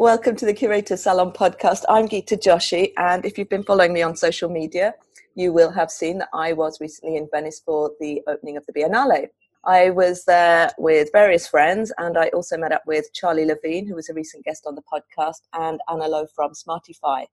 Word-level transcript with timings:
Welcome 0.00 0.34
to 0.36 0.46
the 0.46 0.54
Curator 0.54 0.96
Salon 0.96 1.30
podcast. 1.30 1.82
I'm 1.86 2.08
Gita 2.08 2.38
Joshi, 2.38 2.94
and 2.96 3.22
if 3.26 3.36
you've 3.36 3.50
been 3.50 3.62
following 3.62 3.92
me 3.92 4.00
on 4.00 4.16
social 4.16 4.48
media, 4.48 4.94
you 5.34 5.52
will 5.52 5.70
have 5.70 5.90
seen 5.90 6.16
that 6.20 6.30
I 6.32 6.54
was 6.54 6.80
recently 6.80 7.18
in 7.18 7.28
Venice 7.30 7.60
for 7.62 7.92
the 8.00 8.22
opening 8.26 8.56
of 8.56 8.64
the 8.64 8.72
Biennale. 8.72 9.26
I 9.66 9.90
was 9.90 10.24
there 10.24 10.70
with 10.78 11.10
various 11.12 11.46
friends, 11.46 11.92
and 11.98 12.16
I 12.16 12.28
also 12.28 12.56
met 12.56 12.72
up 12.72 12.80
with 12.86 13.12
Charlie 13.12 13.44
Levine, 13.44 13.86
who 13.86 13.94
was 13.94 14.08
a 14.08 14.14
recent 14.14 14.42
guest 14.42 14.64
on 14.66 14.74
the 14.74 14.82
podcast, 14.90 15.42
and 15.52 15.78
Anna 15.90 16.08
Lowe 16.08 16.26
from 16.34 16.52
Smartify. 16.52 17.26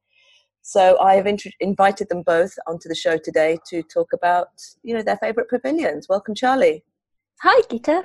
So 0.61 0.99
I 0.99 1.15
have 1.15 1.25
int- 1.25 1.55
invited 1.61 2.09
them 2.09 2.21
both 2.21 2.53
onto 2.67 2.89
the 2.89 2.95
show 2.95 3.15
today 3.15 3.59
to 3.69 3.81
talk 3.81 4.11
about, 4.11 4.49
you 4.83 4.93
know, 4.93 5.03
their 5.03 5.15
favorite 5.15 5.49
pavilions. 5.49 6.09
Welcome, 6.09 6.35
Charlie. 6.35 6.83
Hi, 7.43 7.61
Gita. 7.69 8.03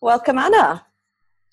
Welcome, 0.00 0.38
Anna. 0.38 0.86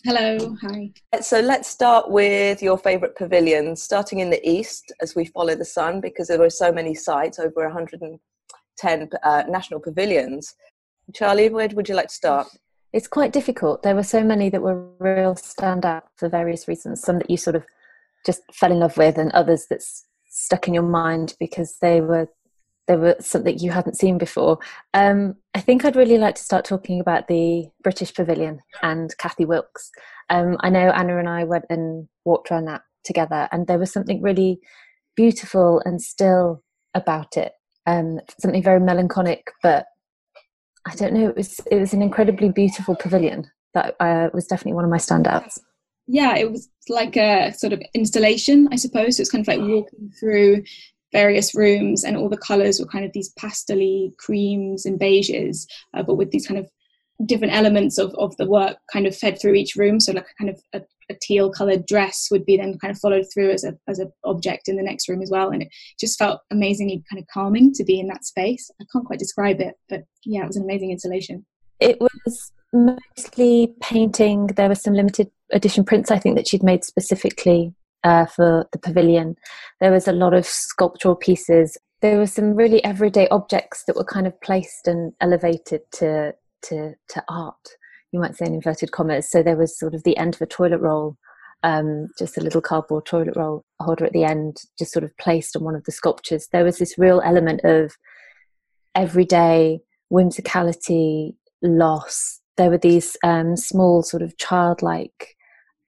Hello, 0.04 0.56
hi. 0.62 0.92
So 1.22 1.40
let's 1.40 1.68
start 1.68 2.12
with 2.12 2.62
your 2.62 2.78
favorite 2.78 3.16
pavilions, 3.16 3.82
starting 3.82 4.20
in 4.20 4.30
the 4.30 4.48
east 4.48 4.94
as 5.02 5.16
we 5.16 5.26
follow 5.26 5.56
the 5.56 5.66
sun, 5.66 6.02
because 6.02 6.28
there 6.28 6.40
were 6.40 6.52
so 6.52 6.72
many 6.72 6.94
sites, 6.94 7.40
over 7.40 7.64
110 7.64 9.10
uh, 9.24 9.44
national 9.50 9.80
pavilions. 9.80 10.56
Charlie, 11.14 11.50
where 11.50 11.68
would 11.70 11.90
you 11.90 11.96
like 11.96 12.10
to 12.10 12.14
start? 12.14 12.48
It's 12.94 13.08
quite 13.08 13.34
difficult. 13.34 13.82
There 13.82 13.96
were 13.96 14.04
so 14.04 14.24
many 14.24 14.50
that 14.50 14.62
were 14.62 14.88
real 15.00 15.34
standout 15.34 16.04
for 16.16 16.30
various 16.30 16.68
reasons. 16.68 17.02
Some 17.02 17.18
that 17.18 17.30
you 17.30 17.38
sort 17.38 17.56
of 17.56 17.66
just 18.26 18.42
fell 18.54 18.72
in 18.72 18.80
love 18.80 18.98
with, 18.98 19.18
and 19.18 19.32
others 19.32 19.66
that 19.70 19.82
stuck 20.30 20.68
in 20.68 20.76
your 20.76 20.84
mind 20.84 21.36
because 21.40 21.80
they 21.82 22.02
were 22.02 22.30
they 22.88 22.96
was 22.96 23.26
something 23.26 23.60
you 23.60 23.72
hadn't 23.72 23.98
seen 23.98 24.18
before. 24.18 24.60
Um, 24.94 25.36
I 25.54 25.60
think 25.60 25.84
I'd 25.84 25.96
really 25.96 26.18
like 26.18 26.36
to 26.36 26.44
start 26.44 26.66
talking 26.66 27.00
about 27.00 27.28
the 27.28 27.70
British 27.84 28.14
Pavilion 28.14 28.62
and 28.82 29.16
Cathy 29.18 29.46
Wilkes. 29.46 29.92
Um, 30.30 30.58
I 30.62 30.70
know 30.70 30.90
Anna 30.90 31.18
and 31.18 31.30
I 31.30 31.44
went 31.44 31.66
and 31.70 32.08
walked 32.26 32.52
around 32.52 32.66
that 32.66 32.82
together, 33.04 33.50
and 33.52 33.68
there 33.68 33.80
was 33.80 33.92
something 33.92 34.22
really 34.22 34.60
beautiful 35.16 35.82
and 35.86 36.02
still 36.02 36.64
about 36.94 37.38
it. 37.38 37.54
Um, 37.86 38.20
something 38.40 38.64
very 38.64 38.80
melancholic, 38.80 39.52
but 39.62 39.86
I 40.88 40.96
don't 40.96 41.14
know. 41.14 41.30
It 41.30 41.36
was 41.36 41.60
it 41.72 41.80
was 41.80 41.94
an 41.94 42.02
incredibly 42.02 42.50
beautiful 42.50 42.96
pavilion 42.96 43.50
that 43.74 43.96
uh, 44.00 44.30
was 44.34 44.48
definitely 44.48 44.74
one 44.74 44.86
of 44.86 44.90
my 44.90 44.98
standouts. 44.98 45.60
Yeah, 46.08 46.38
it 46.38 46.50
was 46.50 46.70
like 46.88 47.18
a 47.18 47.52
sort 47.54 47.74
of 47.74 47.82
installation, 47.94 48.70
I 48.72 48.78
suppose. 48.78 49.18
So 49.18 49.22
it's 49.22 49.30
kind 49.30 49.42
of 49.42 49.48
like 49.48 49.60
walking 49.60 50.12
through 50.18 50.64
various 51.12 51.56
rooms 51.56 52.04
and 52.04 52.18
all 52.18 52.30
the 52.30 52.38
colors 52.38 52.80
were 52.80 52.86
kind 52.86 53.06
of 53.06 53.14
these 53.14 53.32
pastely 53.40 54.14
creams 54.18 54.86
and 54.86 55.00
beiges 55.00 55.66
uh, 55.94 56.04
but 56.04 56.16
with 56.16 56.32
these 56.32 56.48
kind 56.48 56.60
of 56.60 56.70
different 57.26 57.54
elements 57.54 57.98
of, 57.98 58.14
of 58.16 58.36
the 58.38 58.46
work 58.46 58.78
kind 58.92 59.08
of 59.08 59.16
fed 59.16 59.42
through 59.42 59.56
each 59.56 59.76
room. 59.76 60.00
So 60.00 60.12
like 60.12 60.28
a 60.28 60.44
kind 60.44 60.50
of 60.52 60.62
a, 60.74 60.82
a 61.10 61.16
teal 61.20 61.50
colored 61.50 61.86
dress 61.88 62.28
would 62.30 62.46
be 62.46 62.58
then 62.58 62.78
kind 62.78 62.92
of 62.92 63.00
followed 63.00 63.26
through 63.34 63.50
as 63.52 63.64
a 63.64 63.76
as 63.88 63.98
an 63.98 64.12
object 64.24 64.68
in 64.68 64.76
the 64.76 64.84
next 64.84 65.10
room 65.10 65.24
as 65.24 65.32
well. 65.32 65.50
And 65.50 65.64
it 65.64 65.70
just 66.00 66.20
felt 66.20 66.42
amazingly 66.52 67.04
kind 67.10 67.20
of 67.20 67.28
calming 67.34 67.74
to 67.74 67.84
be 67.84 68.00
in 68.00 68.08
that 68.08 68.24
space. 68.24 68.70
I 68.80 68.86
can't 68.92 69.06
quite 69.06 69.20
describe 69.20 69.60
it 69.62 69.74
but 69.90 70.04
yeah 70.26 70.44
it 70.44 70.48
was 70.48 70.58
an 70.58 70.64
amazing 70.64 70.92
installation. 70.92 71.46
It 71.80 72.00
was 72.00 72.52
mostly 72.72 73.74
painting. 73.82 74.48
There 74.48 74.70
were 74.70 74.76
some 74.76 74.94
limited 74.94 75.32
edition 75.52 75.84
prints 75.84 76.12
i 76.12 76.20
think 76.20 76.36
that 76.36 76.48
she'd 76.48 76.64
made 76.64 76.84
specifically 76.84 77.74
uh, 78.08 78.26
for 78.26 78.66
the 78.72 78.80
pavilion. 78.80 79.36
There 79.82 79.92
was 79.92 80.08
a 80.08 80.14
lot 80.14 80.34
of 80.34 80.46
sculptural 80.46 81.16
pieces. 81.16 81.78
There 82.02 82.18
were 82.18 82.28
some 82.28 82.56
really 82.56 82.82
everyday 82.84 83.28
objects 83.28 83.84
that 83.86 83.98
were 83.98 84.06
kind 84.06 84.26
of 84.26 84.40
placed 84.42 84.88
and 84.88 85.12
elevated 85.20 85.82
to 85.94 86.34
to 86.64 86.94
to 87.10 87.24
art. 87.28 87.68
You 88.14 88.20
might 88.22 88.36
say 88.38 88.46
in 88.46 88.54
inverted 88.54 88.94
commas. 88.94 89.30
So 89.30 89.44
there 89.44 89.58
was 89.58 89.78
sort 89.78 89.94
of 89.94 90.04
the 90.04 90.16
end 90.16 90.36
of 90.36 90.42
a 90.42 90.46
toilet 90.46 90.80
roll, 90.80 91.18
um, 91.64 92.08
just 92.18 92.38
a 92.38 92.42
little 92.42 92.62
cardboard 92.62 93.06
toilet 93.06 93.36
roll 93.36 93.66
holder 93.82 94.06
at 94.06 94.14
the 94.14 94.24
end, 94.24 94.62
just 94.80 94.94
sort 94.94 95.04
of 95.04 95.16
placed 95.18 95.58
on 95.58 95.66
one 95.66 95.76
of 95.76 95.84
the 95.84 95.92
sculptures. 95.92 96.48
There 96.54 96.64
was 96.64 96.78
this 96.78 96.98
real 96.98 97.22
element 97.26 97.62
of 97.66 97.98
everyday 98.96 99.82
whimsicality, 100.14 101.36
loss. 101.62 102.40
There 102.56 102.70
were 102.70 102.78
these 102.78 103.18
um, 103.24 103.58
small, 103.58 104.02
sort 104.02 104.24
of 104.24 104.38
childlike 104.38 105.36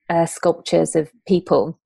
uh, 0.10 0.26
sculptures 0.26 0.96
of 0.96 1.10
people 1.26 1.79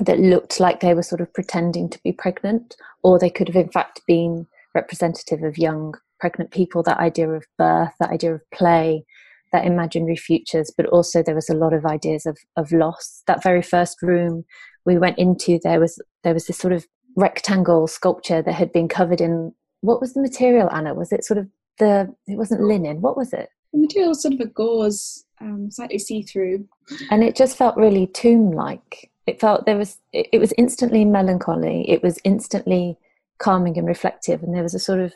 that 0.00 0.18
looked 0.18 0.60
like 0.60 0.80
they 0.80 0.94
were 0.94 1.02
sort 1.02 1.20
of 1.20 1.32
pretending 1.32 1.88
to 1.90 2.00
be 2.02 2.12
pregnant, 2.12 2.76
or 3.02 3.18
they 3.18 3.30
could 3.30 3.48
have 3.48 3.56
in 3.56 3.70
fact 3.70 4.00
been 4.06 4.46
representative 4.74 5.42
of 5.42 5.58
young 5.58 5.94
pregnant 6.18 6.50
people. 6.50 6.82
That 6.82 6.98
idea 6.98 7.28
of 7.30 7.44
birth, 7.58 7.92
that 8.00 8.10
idea 8.10 8.34
of 8.34 8.50
play, 8.50 9.04
that 9.52 9.66
imaginary 9.66 10.16
futures, 10.16 10.72
but 10.76 10.86
also 10.86 11.22
there 11.22 11.34
was 11.34 11.50
a 11.50 11.54
lot 11.54 11.72
of 11.72 11.84
ideas 11.84 12.26
of, 12.26 12.38
of 12.56 12.72
loss. 12.72 13.22
That 13.26 13.42
very 13.42 13.62
first 13.62 14.00
room 14.02 14.44
we 14.84 14.98
went 14.98 15.18
into, 15.18 15.58
there 15.62 15.80
was 15.80 16.00
there 16.24 16.34
was 16.34 16.46
this 16.46 16.58
sort 16.58 16.72
of 16.72 16.86
rectangle 17.16 17.86
sculpture 17.86 18.42
that 18.42 18.52
had 18.52 18.72
been 18.72 18.88
covered 18.88 19.20
in 19.20 19.52
what 19.80 20.00
was 20.00 20.14
the 20.14 20.22
material, 20.22 20.70
Anna? 20.70 20.94
Was 20.94 21.12
it 21.12 21.24
sort 21.24 21.38
of 21.38 21.48
the 21.78 22.14
it 22.26 22.36
wasn't 22.36 22.62
linen, 22.62 23.00
what 23.00 23.16
was 23.16 23.32
it? 23.32 23.48
The 23.72 23.80
material 23.80 24.10
was 24.10 24.22
sort 24.22 24.34
of 24.34 24.40
a 24.40 24.46
gauze, 24.46 25.24
um, 25.40 25.70
slightly 25.70 25.98
see-through. 25.98 26.66
And 27.10 27.22
it 27.22 27.36
just 27.36 27.56
felt 27.56 27.76
really 27.76 28.08
tomb-like 28.08 29.09
it 29.26 29.40
felt 29.40 29.66
there 29.66 29.76
was 29.76 29.98
it, 30.12 30.28
it 30.32 30.38
was 30.38 30.52
instantly 30.58 31.04
melancholy 31.04 31.88
it 31.88 32.02
was 32.02 32.18
instantly 32.24 32.96
calming 33.38 33.78
and 33.78 33.86
reflective 33.86 34.42
and 34.42 34.54
there 34.54 34.62
was 34.62 34.74
a 34.74 34.78
sort 34.78 35.00
of 35.00 35.14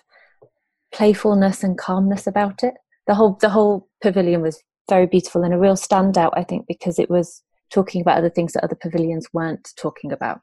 playfulness 0.93 1.63
and 1.63 1.79
calmness 1.79 2.27
about 2.27 2.63
it 2.63 2.75
the 3.07 3.15
whole 3.15 3.37
the 3.41 3.49
whole 3.49 3.89
pavilion 4.03 4.41
was 4.41 4.63
very 4.89 5.07
beautiful 5.07 5.43
and 5.43 5.55
a 5.55 5.59
real 5.59 5.77
standout 5.77 6.31
i 6.35 6.43
think 6.43 6.67
because 6.67 6.99
it 6.99 7.11
was 7.11 7.43
talking 7.71 8.01
about 8.01 8.19
other 8.19 8.31
things 8.31 8.53
that 8.53 8.65
other 8.65 8.77
pavilions 8.77 9.27
weren't 9.33 9.73
talking 9.77 10.13
about 10.13 10.41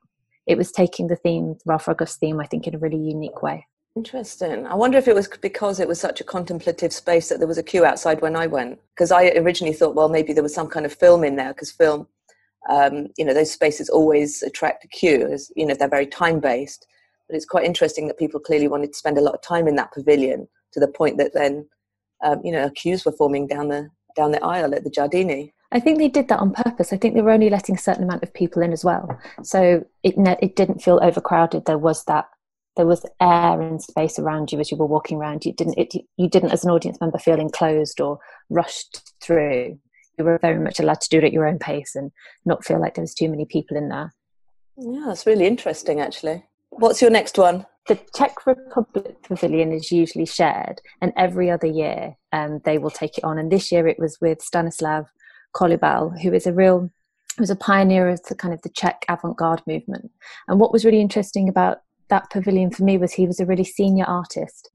it 0.47 0.57
was 0.57 0.71
taking 0.71 1.07
the 1.07 1.15
theme 1.15 1.55
Ralph 1.65 1.85
Rugoff's 1.85 2.17
theme 2.17 2.39
i 2.39 2.45
think 2.45 2.67
in 2.67 2.75
a 2.75 2.79
really 2.79 2.97
unique 2.97 3.41
way 3.41 3.67
Interesting. 3.95 4.65
I 4.67 4.75
wonder 4.75 4.97
if 4.97 5.09
it 5.09 5.15
was 5.15 5.27
because 5.27 5.81
it 5.81 5.87
was 5.87 5.99
such 5.99 6.21
a 6.21 6.23
contemplative 6.23 6.93
space 6.93 7.27
that 7.27 7.39
there 7.39 7.47
was 7.47 7.57
a 7.57 7.63
queue 7.63 7.83
outside 7.83 8.21
when 8.21 8.37
I 8.37 8.47
went. 8.47 8.79
Because 8.95 9.11
I 9.11 9.27
originally 9.31 9.73
thought, 9.73 9.95
well, 9.95 10.07
maybe 10.07 10.31
there 10.31 10.43
was 10.43 10.53
some 10.53 10.69
kind 10.69 10.85
of 10.85 10.93
film 10.93 11.25
in 11.25 11.35
there, 11.35 11.49
because 11.49 11.71
film 11.71 12.07
um, 12.69 13.07
you 13.17 13.25
know 13.25 13.33
those 13.33 13.51
spaces 13.51 13.89
always 13.89 14.43
attract 14.43 14.85
a 14.85 14.87
queue 14.87 15.27
as 15.31 15.51
you 15.55 15.65
know 15.65 15.73
they're 15.73 15.87
very 15.87 16.05
time 16.05 16.39
based 16.39 16.87
but 17.27 17.35
it's 17.35 17.45
quite 17.45 17.65
interesting 17.65 18.07
that 18.07 18.19
people 18.19 18.39
clearly 18.39 18.67
wanted 18.67 18.91
to 18.91 18.97
spend 18.97 19.17
a 19.17 19.21
lot 19.21 19.33
of 19.33 19.41
time 19.41 19.67
in 19.67 19.75
that 19.75 19.91
pavilion 19.93 20.47
to 20.73 20.79
the 20.79 20.87
point 20.87 21.17
that 21.17 21.33
then 21.33 21.67
um, 22.23 22.41
you 22.43 22.51
know 22.51 22.69
queues 22.71 23.05
were 23.05 23.11
forming 23.11 23.47
down 23.47 23.67
the 23.69 23.89
down 24.15 24.31
the 24.31 24.43
aisle 24.43 24.75
at 24.75 24.83
the 24.83 24.91
Giardini. 24.91 25.53
I 25.71 25.79
think 25.79 25.99
they 25.99 26.09
did 26.09 26.27
that 26.27 26.39
on 26.39 26.51
purpose. 26.51 26.91
I 26.91 26.97
think 26.97 27.15
they 27.15 27.21
were 27.21 27.31
only 27.31 27.49
letting 27.49 27.75
a 27.75 27.79
certain 27.79 28.03
amount 28.03 28.23
of 28.23 28.33
people 28.33 28.61
in 28.61 28.73
as 28.73 28.83
well, 28.83 29.17
so 29.41 29.85
it 30.03 30.15
it 30.17 30.55
didn't 30.55 30.81
feel 30.81 30.99
overcrowded. 31.01 31.65
There 31.65 31.77
was 31.77 32.03
that 32.05 32.27
there 32.77 32.85
was 32.85 33.05
air 33.21 33.61
and 33.61 33.81
space 33.81 34.19
around 34.19 34.51
you 34.51 34.59
as 34.59 34.71
you 34.71 34.77
were 34.77 34.85
walking 34.85 35.17
around. 35.17 35.45
You 35.45 35.53
didn't 35.53 35.77
it, 35.77 35.93
you 36.17 36.29
didn't 36.29 36.51
as 36.51 36.63
an 36.63 36.71
audience 36.71 36.99
member 36.99 37.17
feel 37.17 37.39
enclosed 37.39 38.01
or 38.01 38.19
rushed 38.49 39.13
through 39.21 39.79
you 40.21 40.25
were 40.25 40.37
very 40.37 40.59
much 40.59 40.79
allowed 40.79 41.01
to 41.01 41.09
do 41.09 41.17
it 41.17 41.23
at 41.23 41.33
your 41.33 41.47
own 41.47 41.57
pace 41.57 41.95
and 41.95 42.11
not 42.45 42.63
feel 42.63 42.79
like 42.79 42.95
there 42.95 43.01
was 43.01 43.15
too 43.15 43.27
many 43.27 43.45
people 43.45 43.75
in 43.75 43.89
there. 43.89 44.13
Yeah, 44.77 45.05
that's 45.07 45.25
really 45.25 45.47
interesting 45.47 45.99
actually. 45.99 46.45
What's 46.69 47.01
your 47.01 47.11
next 47.11 47.37
one? 47.37 47.65
The 47.87 47.99
Czech 48.15 48.45
Republic 48.45 49.21
Pavilion 49.23 49.71
is 49.71 49.91
usually 49.91 50.27
shared, 50.27 50.81
and 51.01 51.11
every 51.17 51.49
other 51.49 51.67
year 51.67 52.15
um, 52.31 52.61
they 52.63 52.77
will 52.77 52.91
take 52.91 53.17
it 53.17 53.23
on. 53.23 53.39
And 53.39 53.51
this 53.51 53.71
year 53.71 53.87
it 53.87 53.97
was 53.97 54.21
with 54.21 54.41
Stanislav 54.41 55.07
Kolibal, 55.55 56.21
who 56.21 56.31
is 56.31 56.45
a 56.45 56.53
real 56.53 56.91
was 57.39 57.49
a 57.49 57.55
pioneer 57.55 58.07
of 58.07 58.21
the 58.23 58.35
kind 58.35 58.53
of 58.53 58.61
the 58.61 58.69
Czech 58.69 59.03
avant-garde 59.09 59.63
movement. 59.65 60.11
And 60.47 60.59
what 60.59 60.71
was 60.71 60.85
really 60.85 61.01
interesting 61.01 61.49
about 61.49 61.79
that 62.09 62.29
pavilion 62.29 62.69
for 62.71 62.83
me 62.83 62.97
was 62.97 63.13
he 63.13 63.25
was 63.25 63.39
a 63.39 63.45
really 63.45 63.63
senior 63.63 64.05
artist. 64.05 64.69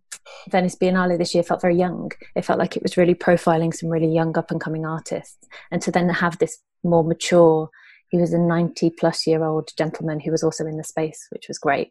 Venice 0.51 0.77
Biennale 0.77 1.19
this 1.19 1.35
year 1.35 1.43
felt 1.43 1.61
very 1.61 1.77
young. 1.77 2.11
It 2.35 2.45
felt 2.45 2.59
like 2.59 2.77
it 2.77 2.83
was 2.83 2.97
really 2.97 3.15
profiling 3.15 3.75
some 3.75 3.89
really 3.89 4.13
young 4.13 4.37
up 4.37 4.51
and 4.51 4.61
coming 4.61 4.85
artists. 4.87 5.47
And 5.71 5.81
to 5.83 5.91
then 5.91 6.09
have 6.09 6.39
this 6.39 6.59
more 6.85 7.05
mature, 7.05 7.71
he 8.09 8.19
was 8.19 8.33
a 8.33 8.39
90 8.39 8.91
plus 8.99 9.27
year 9.27 9.45
old 9.45 9.71
gentleman 9.77 10.21
who 10.21 10.31
was 10.31 10.43
also 10.43 10.67
in 10.67 10.77
the 10.77 10.85
space, 10.85 11.27
which 11.31 11.49
was 11.49 11.59
great. 11.59 11.91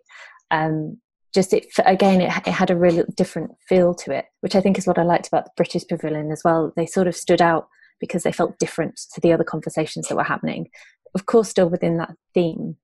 Um, 0.51 0.99
just 1.33 1.53
it 1.53 1.67
again, 1.85 2.21
it, 2.21 2.31
it 2.47 2.51
had 2.51 2.71
a 2.71 2.77
really 2.77 3.03
different 3.15 3.51
feel 3.67 3.93
to 3.93 4.11
it, 4.11 4.25
which 4.39 4.55
I 4.55 4.61
think 4.61 4.77
is 4.77 4.87
what 4.87 4.97
I 4.97 5.03
liked 5.03 5.27
about 5.27 5.45
the 5.45 5.51
British 5.57 5.85
Pavilion 5.87 6.31
as 6.31 6.41
well. 6.45 6.71
They 6.75 6.85
sort 6.85 7.07
of 7.07 7.15
stood 7.15 7.41
out 7.41 7.67
because 7.99 8.23
they 8.23 8.31
felt 8.31 8.57
different 8.59 8.99
to 9.13 9.21
the 9.21 9.33
other 9.33 9.43
conversations 9.43 10.07
that 10.07 10.15
were 10.15 10.23
happening. 10.23 10.69
Of 11.13 11.25
course, 11.25 11.49
still 11.49 11.69
within 11.69 11.97
that 11.97 12.15
theme, 12.33 12.77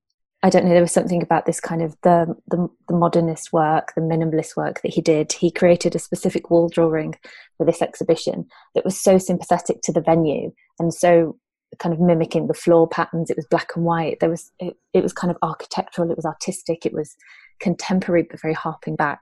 I 0.44 0.50
don't 0.50 0.66
know. 0.66 0.72
There 0.72 0.82
was 0.82 0.92
something 0.92 1.22
about 1.22 1.46
this 1.46 1.60
kind 1.60 1.84
of 1.84 1.96
the, 2.02 2.36
the, 2.48 2.68
the 2.88 2.96
modernist 2.96 3.54
work, 3.54 3.94
the 3.96 4.02
minimalist 4.02 4.56
work 4.58 4.82
that 4.82 4.94
he 4.94 5.02
did. 5.02 5.32
He 5.32 5.52
created 5.52 5.96
a 5.96 6.00
specific 6.00 6.50
wall 6.50 6.68
drawing 6.68 7.16
for 7.58 7.66
this 7.66 7.82
exhibition 7.82 8.48
that 8.74 8.84
was 8.84 9.00
so 9.00 9.20
sympathetic 9.20 9.82
to 9.84 9.92
the 9.92 10.02
venue 10.02 10.52
and 10.80 10.94
so 10.94 11.38
kind 11.78 11.94
of 11.94 12.02
mimicking 12.02 12.48
the 12.48 12.56
floor 12.56 12.88
patterns. 12.88 13.30
It 13.30 13.38
was 13.38 13.46
black 13.46 13.76
and 13.76 13.86
white. 13.86 14.20
There 14.20 14.32
was 14.32 14.52
it, 14.60 14.76
it 14.94 15.04
was 15.04 15.14
kind 15.14 15.30
of 15.30 15.38
architectural. 15.44 16.10
It 16.10 16.18
was 16.18 16.26
artistic. 16.26 16.86
It 16.86 16.94
was 16.94 17.16
contemporary, 17.60 18.24
but 18.24 18.42
very 18.42 18.56
harping 18.56 18.96
back. 18.96 19.20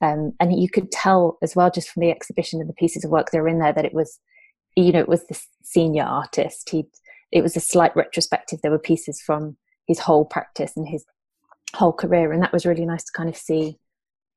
Um, 0.00 0.32
and 0.40 0.58
you 0.58 0.68
could 0.68 0.90
tell 0.90 1.38
as 1.42 1.54
well, 1.54 1.70
just 1.70 1.90
from 1.90 2.00
the 2.00 2.10
exhibition 2.10 2.60
and 2.60 2.68
the 2.68 2.74
pieces 2.74 3.04
of 3.04 3.10
work 3.10 3.30
that 3.30 3.40
were 3.40 3.48
in 3.48 3.58
there, 3.58 3.72
that 3.72 3.84
it 3.84 3.94
was, 3.94 4.18
you 4.76 4.92
know, 4.92 5.00
it 5.00 5.08
was 5.08 5.26
the 5.26 5.40
senior 5.62 6.04
artist. 6.04 6.70
He 6.70 6.86
it 7.32 7.42
was 7.42 7.56
a 7.56 7.60
slight 7.60 7.94
retrospective. 7.94 8.60
There 8.62 8.70
were 8.70 8.78
pieces 8.78 9.20
from 9.20 9.56
his 9.86 9.98
whole 9.98 10.24
practice 10.24 10.72
and 10.76 10.88
his 10.88 11.04
whole 11.74 11.92
career, 11.92 12.32
and 12.32 12.42
that 12.42 12.52
was 12.52 12.66
really 12.66 12.86
nice 12.86 13.04
to 13.04 13.12
kind 13.12 13.28
of 13.28 13.36
see 13.36 13.78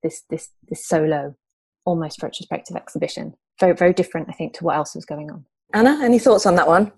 this 0.04 0.24
this 0.30 0.50
this 0.70 0.86
solo, 0.86 1.36
almost 1.86 2.22
retrospective 2.22 2.76
exhibition. 2.76 3.34
Very 3.60 3.74
very 3.74 3.94
different, 3.94 4.30
I 4.30 4.34
think, 4.34 4.54
to 4.54 4.64
what 4.64 4.76
else 4.76 4.96
was 4.96 5.06
going 5.06 5.32
on. 5.32 5.46
Anna, 5.74 6.00
any 6.04 6.20
thoughts 6.20 6.46
on 6.46 6.56
that 6.56 6.68
one? 6.68 6.92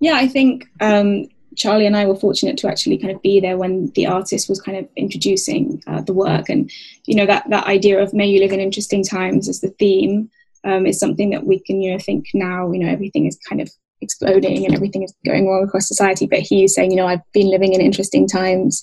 Yeah, 0.00 0.14
I 0.14 0.28
think 0.28 0.66
um, 0.80 1.26
Charlie 1.56 1.86
and 1.86 1.96
I 1.96 2.06
were 2.06 2.16
fortunate 2.16 2.56
to 2.58 2.68
actually 2.68 2.98
kind 2.98 3.14
of 3.14 3.22
be 3.22 3.40
there 3.40 3.56
when 3.56 3.90
the 3.94 4.06
artist 4.06 4.48
was 4.48 4.60
kind 4.60 4.78
of 4.78 4.88
introducing 4.96 5.82
uh, 5.86 6.00
the 6.00 6.12
work, 6.12 6.48
and 6.48 6.70
you 7.06 7.14
know 7.14 7.26
that 7.26 7.48
that 7.50 7.66
idea 7.66 8.02
of 8.02 8.14
"May 8.14 8.26
you 8.26 8.40
live 8.40 8.52
in 8.52 8.60
interesting 8.60 9.04
times" 9.04 9.48
as 9.48 9.60
the 9.60 9.70
theme 9.78 10.30
um, 10.64 10.86
is 10.86 10.98
something 10.98 11.30
that 11.30 11.46
we 11.46 11.58
can 11.58 11.80
you 11.80 11.92
know 11.92 11.98
think 11.98 12.26
now. 12.34 12.70
You 12.72 12.80
know, 12.80 12.88
everything 12.88 13.26
is 13.26 13.38
kind 13.48 13.60
of 13.60 13.70
exploding 14.04 14.64
and 14.64 14.74
everything 14.74 15.02
is 15.02 15.14
going 15.24 15.48
wrong 15.48 15.64
across 15.64 15.88
society, 15.88 16.26
but 16.26 16.40
he's 16.40 16.74
saying, 16.74 16.90
you 16.92 16.96
know, 16.96 17.06
I've 17.06 17.32
been 17.32 17.50
living 17.50 17.72
in 17.72 17.80
interesting 17.80 18.28
times 18.28 18.80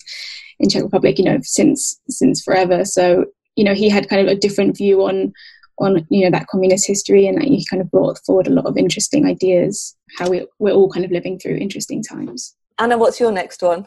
in 0.58 0.68
Czech 0.68 0.82
Republic, 0.82 1.18
you 1.18 1.24
know, 1.24 1.38
since 1.42 1.98
since 2.08 2.42
forever. 2.42 2.84
So 2.84 3.24
you 3.56 3.64
know, 3.64 3.74
he 3.74 3.88
had 3.88 4.08
kind 4.08 4.26
of 4.26 4.28
a 4.28 4.38
different 4.38 4.76
view 4.76 5.02
on 5.02 5.32
on 5.78 6.06
you 6.10 6.24
know 6.24 6.30
that 6.30 6.46
communist 6.48 6.86
history, 6.86 7.26
and 7.26 7.38
that 7.38 7.44
he 7.44 7.66
kind 7.68 7.80
of 7.80 7.90
brought 7.90 8.18
forward 8.24 8.46
a 8.46 8.50
lot 8.52 8.66
of 8.66 8.76
interesting 8.76 9.26
ideas. 9.26 9.96
How 10.18 10.30
we 10.30 10.46
we're 10.58 10.74
all 10.74 10.90
kind 10.90 11.04
of 11.04 11.10
living 11.10 11.38
through 11.38 11.56
interesting 11.56 12.02
times. 12.02 12.54
Anna, 12.78 12.98
what's 12.98 13.20
your 13.20 13.32
next 13.32 13.62
one? 13.62 13.86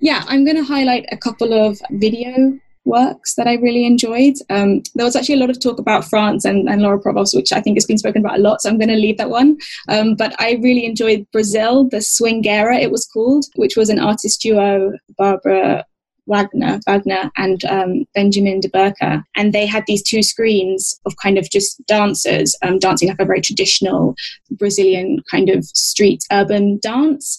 Yeah, 0.00 0.22
I'm 0.28 0.44
going 0.44 0.56
to 0.56 0.64
highlight 0.64 1.06
a 1.10 1.16
couple 1.16 1.52
of 1.52 1.80
video 1.90 2.58
works 2.88 3.34
that 3.34 3.46
I 3.46 3.54
really 3.54 3.86
enjoyed. 3.86 4.34
Um, 4.50 4.82
there 4.94 5.04
was 5.04 5.14
actually 5.14 5.36
a 5.36 5.38
lot 5.38 5.50
of 5.50 5.60
talk 5.60 5.78
about 5.78 6.04
France 6.04 6.44
and, 6.44 6.68
and, 6.68 6.82
Laure 6.82 6.98
Prouvost, 6.98 7.36
which 7.36 7.52
I 7.52 7.60
think 7.60 7.76
has 7.76 7.86
been 7.86 7.98
spoken 7.98 8.24
about 8.24 8.38
a 8.38 8.42
lot, 8.42 8.62
so 8.62 8.70
I'm 8.70 8.78
going 8.78 8.88
to 8.88 8.96
leave 8.96 9.18
that 9.18 9.30
one. 9.30 9.58
Um, 9.88 10.14
but 10.14 10.34
I 10.40 10.58
really 10.62 10.84
enjoyed 10.84 11.26
Brazil, 11.32 11.88
the 11.88 11.98
Swinguerra 11.98 12.80
it 12.80 12.90
was 12.90 13.06
called, 13.06 13.44
which 13.56 13.76
was 13.76 13.90
an 13.90 14.00
artist 14.00 14.40
duo, 14.40 14.92
Barbara 15.16 15.84
Wagner, 16.28 16.78
Wagner 16.86 17.30
and 17.36 17.64
um, 17.64 18.04
Benjamin 18.14 18.60
de 18.60 18.68
Burca. 18.68 19.24
And 19.34 19.52
they 19.52 19.66
had 19.66 19.84
these 19.86 20.02
two 20.02 20.22
screens 20.22 21.00
of 21.06 21.16
kind 21.16 21.38
of 21.38 21.50
just 21.50 21.84
dancers 21.86 22.54
um, 22.62 22.78
dancing 22.78 23.08
like 23.08 23.18
a 23.18 23.24
very 23.24 23.40
traditional 23.40 24.14
Brazilian 24.52 25.22
kind 25.30 25.48
of 25.48 25.64
street 25.64 26.22
urban 26.30 26.78
dance 26.82 27.38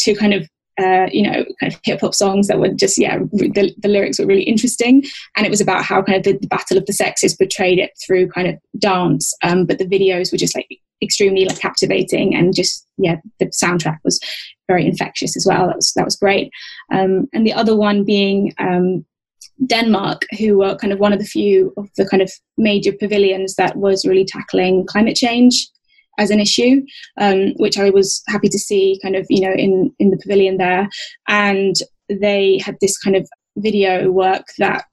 to 0.00 0.14
kind 0.14 0.34
of 0.34 0.48
uh, 0.80 1.06
you 1.12 1.22
know, 1.22 1.44
kind 1.60 1.72
of 1.72 1.80
hip 1.84 2.00
hop 2.00 2.14
songs 2.14 2.48
that 2.48 2.58
were 2.58 2.68
just, 2.68 2.98
yeah, 2.98 3.18
the, 3.32 3.74
the, 3.78 3.88
lyrics 3.88 4.18
were 4.18 4.26
really 4.26 4.42
interesting. 4.42 5.04
And 5.36 5.46
it 5.46 5.50
was 5.50 5.60
about 5.60 5.84
how 5.84 6.02
kind 6.02 6.18
of 6.18 6.24
the, 6.24 6.38
the 6.38 6.48
battle 6.48 6.76
of 6.76 6.86
the 6.86 6.92
sexes 6.92 7.36
portrayed 7.36 7.78
it 7.78 7.90
through 8.04 8.28
kind 8.28 8.48
of 8.48 8.58
dance. 8.78 9.32
Um, 9.42 9.66
but 9.66 9.78
the 9.78 9.86
videos 9.86 10.32
were 10.32 10.38
just 10.38 10.56
like 10.56 10.68
extremely 11.00 11.44
like 11.44 11.60
captivating 11.60 12.34
and 12.34 12.54
just, 12.54 12.86
yeah, 12.98 13.16
the 13.38 13.46
soundtrack 13.46 13.98
was 14.04 14.18
very 14.66 14.84
infectious 14.86 15.36
as 15.36 15.46
well. 15.46 15.66
That 15.68 15.76
was, 15.76 15.92
that 15.94 16.04
was 16.04 16.16
great. 16.16 16.50
Um, 16.92 17.28
and 17.32 17.46
the 17.46 17.52
other 17.52 17.76
one 17.76 18.04
being, 18.04 18.52
um, 18.58 19.04
Denmark, 19.66 20.26
who 20.38 20.58
were 20.58 20.74
kind 20.76 20.92
of 20.92 20.98
one 20.98 21.12
of 21.12 21.20
the 21.20 21.24
few 21.24 21.72
of 21.76 21.88
the 21.96 22.06
kind 22.08 22.22
of 22.22 22.32
major 22.56 22.92
pavilions 22.92 23.54
that 23.54 23.76
was 23.76 24.04
really 24.04 24.24
tackling 24.24 24.84
climate 24.86 25.14
change 25.14 25.68
as 26.18 26.30
an 26.30 26.40
issue, 26.40 26.82
um, 27.20 27.52
which 27.56 27.78
I 27.78 27.90
was 27.90 28.22
happy 28.28 28.48
to 28.48 28.58
see 28.58 28.98
kind 29.02 29.16
of, 29.16 29.26
you 29.28 29.40
know, 29.40 29.52
in, 29.52 29.94
in 29.98 30.10
the 30.10 30.18
pavilion 30.18 30.56
there. 30.56 30.88
And 31.28 31.74
they 32.08 32.58
had 32.58 32.76
this 32.80 32.98
kind 32.98 33.16
of 33.16 33.28
video 33.56 34.10
work 34.10 34.46
that 34.58 34.86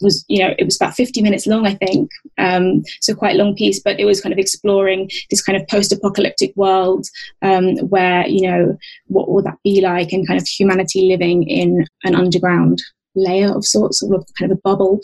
was, 0.00 0.24
you 0.28 0.38
know, 0.38 0.54
it 0.58 0.64
was 0.64 0.76
about 0.76 0.94
50 0.94 1.22
minutes 1.22 1.46
long, 1.46 1.66
I 1.66 1.74
think. 1.74 2.10
Um, 2.38 2.82
so 3.00 3.14
quite 3.14 3.34
a 3.34 3.38
long 3.38 3.54
piece, 3.54 3.80
but 3.80 4.00
it 4.00 4.04
was 4.04 4.20
kind 4.20 4.32
of 4.32 4.38
exploring 4.38 5.10
this 5.28 5.42
kind 5.42 5.60
of 5.60 5.68
post-apocalyptic 5.68 6.52
world 6.56 7.06
um, 7.42 7.76
where, 7.88 8.26
you 8.26 8.48
know, 8.48 8.76
what 9.06 9.30
will 9.30 9.42
that 9.42 9.58
be 9.62 9.80
like 9.80 10.12
and 10.12 10.26
kind 10.26 10.40
of 10.40 10.46
humanity 10.46 11.08
living 11.08 11.42
in 11.48 11.86
an 12.04 12.14
underground 12.14 12.82
layer 13.14 13.54
of 13.54 13.64
sorts, 13.64 14.02
of 14.02 14.10
kind 14.38 14.50
of 14.50 14.56
a 14.56 14.60
bubble, 14.62 15.00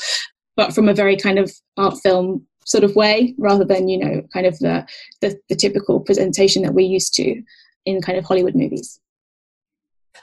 but 0.57 0.75
from 0.75 0.89
a 0.89 0.95
very 0.95 1.17
kind 1.17 1.39
of 1.39 1.53
art 1.77 1.99
film 2.03 2.47
sort 2.67 2.85
of 2.85 2.95
way 2.95 3.35
rather 3.39 3.65
than 3.65 3.89
you 3.89 3.99
know 3.99 4.23
kind 4.33 4.45
of 4.45 4.59
the, 4.59 4.87
the, 5.23 5.39
the 5.49 5.57
typical 5.57 6.01
presentation 6.01 6.63
that 6.63 6.75
we're 6.75 6.87
used 6.87 7.15
to 7.15 7.43
in 7.87 8.03
kind 8.03 8.19
of 8.19 8.25
Hollywood 8.25 8.55
movies. 8.55 9.01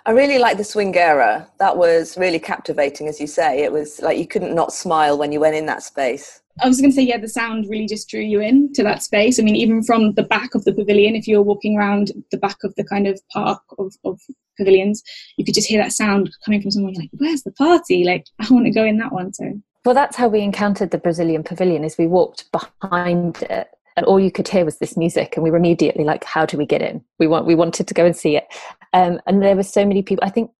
I 0.05 0.11
really 0.11 0.37
like 0.37 0.57
the 0.57 0.63
Swinguerra. 0.63 1.47
That 1.59 1.77
was 1.77 2.17
really 2.17 2.39
captivating, 2.39 3.07
as 3.07 3.21
you 3.21 3.27
say. 3.27 3.63
It 3.63 3.71
was 3.71 4.01
like 4.01 4.17
you 4.17 4.27
couldn't 4.27 4.53
not 4.53 4.73
smile 4.73 5.17
when 5.17 5.31
you 5.31 5.39
went 5.39 5.55
in 5.55 5.65
that 5.67 5.83
space. 5.83 6.41
I 6.61 6.67
was 6.67 6.79
going 6.79 6.91
to 6.91 6.95
say, 6.95 7.03
yeah, 7.03 7.17
the 7.17 7.29
sound 7.29 7.67
really 7.69 7.87
just 7.87 8.09
drew 8.09 8.21
you 8.21 8.39
in 8.39 8.73
to 8.73 8.83
that 8.83 9.01
space. 9.01 9.39
I 9.39 9.43
mean, 9.43 9.55
even 9.55 9.81
from 9.81 10.13
the 10.13 10.23
back 10.23 10.53
of 10.53 10.65
the 10.65 10.73
pavilion, 10.73 11.15
if 11.15 11.27
you 11.27 11.37
were 11.37 11.43
walking 11.43 11.77
around 11.77 12.11
the 12.31 12.37
back 12.37 12.57
of 12.63 12.75
the 12.75 12.83
kind 12.83 13.07
of 13.07 13.19
park 13.29 13.61
of, 13.79 13.93
of 14.03 14.19
pavilions, 14.57 15.01
you 15.37 15.45
could 15.45 15.55
just 15.55 15.67
hear 15.67 15.81
that 15.81 15.93
sound 15.93 16.29
coming 16.45 16.61
from 16.61 16.69
someone. 16.69 16.93
like, 16.93 17.09
where's 17.13 17.43
the 17.43 17.51
party? 17.53 18.03
Like, 18.03 18.25
I 18.39 18.47
want 18.51 18.65
to 18.65 18.71
go 18.71 18.83
in 18.83 18.97
that 18.97 19.13
one. 19.13 19.33
So 19.33 19.45
well, 19.85 19.95
that's 19.95 20.15
how 20.15 20.27
we 20.27 20.41
encountered 20.41 20.91
the 20.91 20.97
Brazilian 20.97 21.43
pavilion. 21.43 21.83
Is 21.83 21.97
we 21.97 22.07
walked 22.07 22.45
behind 22.51 23.41
it, 23.43 23.67
and 23.97 24.05
all 24.05 24.19
you 24.19 24.31
could 24.31 24.47
hear 24.47 24.65
was 24.65 24.77
this 24.77 24.95
music, 24.97 25.35
and 25.35 25.43
we 25.43 25.51
were 25.51 25.57
immediately 25.57 26.03
like, 26.03 26.23
"How 26.23 26.45
do 26.45 26.57
we 26.57 26.65
get 26.65 26.81
in?" 26.81 27.03
We 27.19 27.27
want 27.27 27.45
we 27.45 27.55
wanted 27.55 27.87
to 27.87 27.93
go 27.93 28.05
and 28.05 28.15
see 28.15 28.37
it, 28.37 28.47
um, 28.93 29.19
and 29.27 29.41
there 29.41 29.55
were 29.55 29.63
so 29.63 29.85
many 29.85 30.01
people. 30.01 30.23
I 30.25 30.29
think 30.29 30.51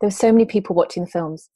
there 0.00 0.08
were 0.08 0.10
so 0.10 0.32
many 0.32 0.44
people 0.44 0.76
watching 0.76 1.04
the 1.04 1.10
films. 1.10 1.50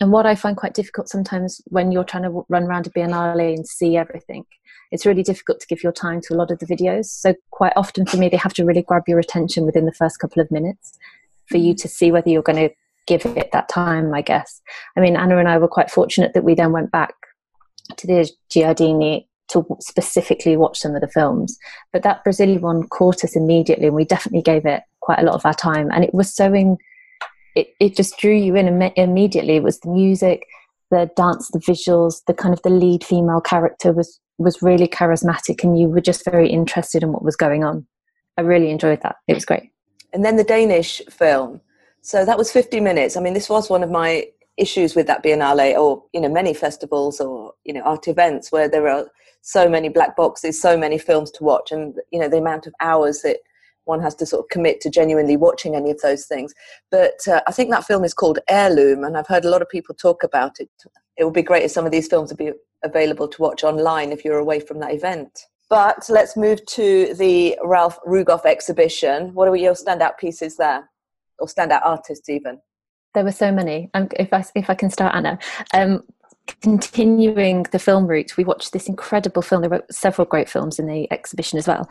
And 0.00 0.10
what 0.10 0.26
I 0.26 0.34
find 0.34 0.56
quite 0.56 0.74
difficult 0.74 1.08
sometimes 1.08 1.60
when 1.66 1.92
you're 1.92 2.04
trying 2.04 2.24
to 2.24 2.44
run 2.48 2.64
around 2.64 2.88
a 2.88 2.90
biennale 2.90 3.54
and 3.54 3.66
see 3.66 3.96
everything, 3.96 4.44
it's 4.90 5.06
really 5.06 5.22
difficult 5.22 5.60
to 5.60 5.66
give 5.68 5.82
your 5.82 5.92
time 5.92 6.20
to 6.22 6.34
a 6.34 6.36
lot 6.36 6.50
of 6.50 6.58
the 6.58 6.66
videos. 6.66 7.06
So 7.06 7.34
quite 7.50 7.72
often 7.76 8.04
for 8.04 8.16
me, 8.16 8.28
they 8.28 8.36
have 8.36 8.54
to 8.54 8.64
really 8.64 8.82
grab 8.82 9.04
your 9.06 9.20
attention 9.20 9.64
within 9.64 9.86
the 9.86 9.92
first 9.92 10.18
couple 10.18 10.42
of 10.42 10.50
minutes 10.50 10.98
for 11.48 11.56
you 11.58 11.72
to 11.76 11.86
see 11.88 12.10
whether 12.10 12.28
you're 12.28 12.42
going 12.42 12.68
to 12.68 12.74
give 13.06 13.24
it 13.24 13.50
that 13.52 13.68
time, 13.68 14.12
I 14.14 14.22
guess. 14.22 14.60
I 14.96 15.00
mean, 15.00 15.16
Anna 15.16 15.38
and 15.38 15.48
I 15.48 15.58
were 15.58 15.68
quite 15.68 15.90
fortunate 15.90 16.34
that 16.34 16.44
we 16.44 16.54
then 16.54 16.72
went 16.72 16.90
back 16.90 17.14
to 17.96 18.06
the 18.06 18.30
Giardini 18.50 19.26
to 19.48 19.64
specifically 19.80 20.56
watch 20.56 20.78
some 20.78 20.94
of 20.94 21.00
the 21.00 21.08
films. 21.08 21.56
But 21.92 22.02
that 22.02 22.24
Brazilian 22.24 22.60
one 22.62 22.88
caught 22.88 23.24
us 23.24 23.36
immediately, 23.36 23.86
and 23.86 23.96
we 23.96 24.04
definitely 24.04 24.42
gave 24.42 24.66
it 24.66 24.82
quite 25.00 25.20
a 25.20 25.22
lot 25.22 25.34
of 25.34 25.46
our 25.46 25.54
time. 25.54 25.90
And 25.92 26.04
it 26.04 26.12
was 26.12 26.34
so 26.34 26.52
in, 26.52 26.76
it, 27.54 27.68
it 27.80 27.96
just 27.96 28.18
drew 28.18 28.34
you 28.34 28.56
in 28.56 28.66
Im- 28.66 28.92
immediately. 28.96 29.56
It 29.56 29.62
was 29.62 29.78
the 29.80 29.90
music, 29.90 30.44
the 30.90 31.10
dance, 31.16 31.48
the 31.52 31.60
visuals, 31.60 32.22
the 32.26 32.34
kind 32.34 32.52
of 32.52 32.62
the 32.62 32.70
lead 32.70 33.04
female 33.04 33.40
character 33.40 33.92
was 33.92 34.20
was 34.38 34.60
really 34.60 34.86
charismatic, 34.86 35.64
and 35.64 35.78
you 35.78 35.88
were 35.88 36.00
just 36.00 36.22
very 36.22 36.50
interested 36.50 37.02
in 37.02 37.10
what 37.10 37.24
was 37.24 37.36
going 37.36 37.64
on. 37.64 37.86
I 38.36 38.42
really 38.42 38.70
enjoyed 38.70 39.00
that. 39.00 39.16
It 39.26 39.32
was 39.34 39.46
great. 39.46 39.70
And 40.12 40.24
then 40.24 40.36
the 40.36 40.44
Danish 40.44 41.00
film, 41.08 41.62
so 42.06 42.24
that 42.24 42.38
was 42.38 42.52
50 42.52 42.78
minutes. 42.78 43.16
I 43.16 43.20
mean, 43.20 43.34
this 43.34 43.48
was 43.48 43.68
one 43.68 43.82
of 43.82 43.90
my 43.90 44.28
issues 44.56 44.94
with 44.94 45.08
that 45.08 45.24
Biennale 45.24 45.76
or, 45.76 46.04
you 46.12 46.20
know, 46.20 46.28
many 46.28 46.54
festivals 46.54 47.20
or, 47.20 47.52
you 47.64 47.72
know, 47.72 47.80
art 47.80 48.06
events 48.06 48.52
where 48.52 48.68
there 48.68 48.86
are 48.86 49.08
so 49.42 49.68
many 49.68 49.88
black 49.88 50.14
boxes, 50.14 50.62
so 50.62 50.76
many 50.76 50.98
films 50.98 51.32
to 51.32 51.42
watch 51.42 51.72
and, 51.72 51.96
you 52.12 52.20
know, 52.20 52.28
the 52.28 52.38
amount 52.38 52.68
of 52.68 52.74
hours 52.78 53.22
that 53.22 53.38
one 53.86 54.00
has 54.00 54.14
to 54.14 54.24
sort 54.24 54.44
of 54.44 54.48
commit 54.50 54.80
to 54.82 54.88
genuinely 54.88 55.36
watching 55.36 55.74
any 55.74 55.90
of 55.90 56.00
those 56.00 56.26
things. 56.26 56.54
But 56.92 57.26
uh, 57.26 57.40
I 57.48 57.50
think 57.50 57.72
that 57.72 57.84
film 57.84 58.04
is 58.04 58.14
called 58.14 58.38
Heirloom 58.48 59.02
and 59.02 59.16
I've 59.16 59.26
heard 59.26 59.44
a 59.44 59.50
lot 59.50 59.60
of 59.62 59.68
people 59.68 59.92
talk 59.92 60.22
about 60.22 60.60
it. 60.60 60.70
It 61.16 61.24
would 61.24 61.34
be 61.34 61.42
great 61.42 61.64
if 61.64 61.72
some 61.72 61.86
of 61.86 61.90
these 61.90 62.06
films 62.06 62.30
would 62.30 62.38
be 62.38 62.52
available 62.84 63.26
to 63.26 63.42
watch 63.42 63.64
online 63.64 64.12
if 64.12 64.24
you're 64.24 64.38
away 64.38 64.60
from 64.60 64.78
that 64.78 64.94
event. 64.94 65.46
But 65.68 66.06
let's 66.08 66.36
move 66.36 66.64
to 66.66 67.14
the 67.14 67.58
Ralph 67.64 67.98
Rugoff 68.06 68.44
exhibition. 68.44 69.34
What 69.34 69.48
are 69.48 69.56
your 69.56 69.74
standout 69.74 70.18
pieces 70.18 70.56
there? 70.56 70.88
Or 71.38 71.46
standout 71.46 71.84
artists 71.84 72.28
even? 72.28 72.60
There 73.14 73.24
were 73.24 73.32
so 73.32 73.50
many. 73.52 73.90
Um, 73.94 74.08
if 74.18 74.32
I 74.32 74.44
if 74.54 74.70
I 74.70 74.74
can 74.74 74.90
start, 74.90 75.14
Anna. 75.14 75.38
Um, 75.72 76.02
continuing 76.62 77.64
the 77.72 77.78
film 77.78 78.06
route, 78.06 78.36
we 78.36 78.44
watched 78.44 78.72
this 78.72 78.88
incredible 78.88 79.42
film. 79.42 79.62
There 79.62 79.70
were 79.70 79.84
several 79.90 80.26
great 80.26 80.48
films 80.48 80.78
in 80.78 80.86
the 80.86 81.10
exhibition 81.12 81.58
as 81.58 81.66
well. 81.66 81.90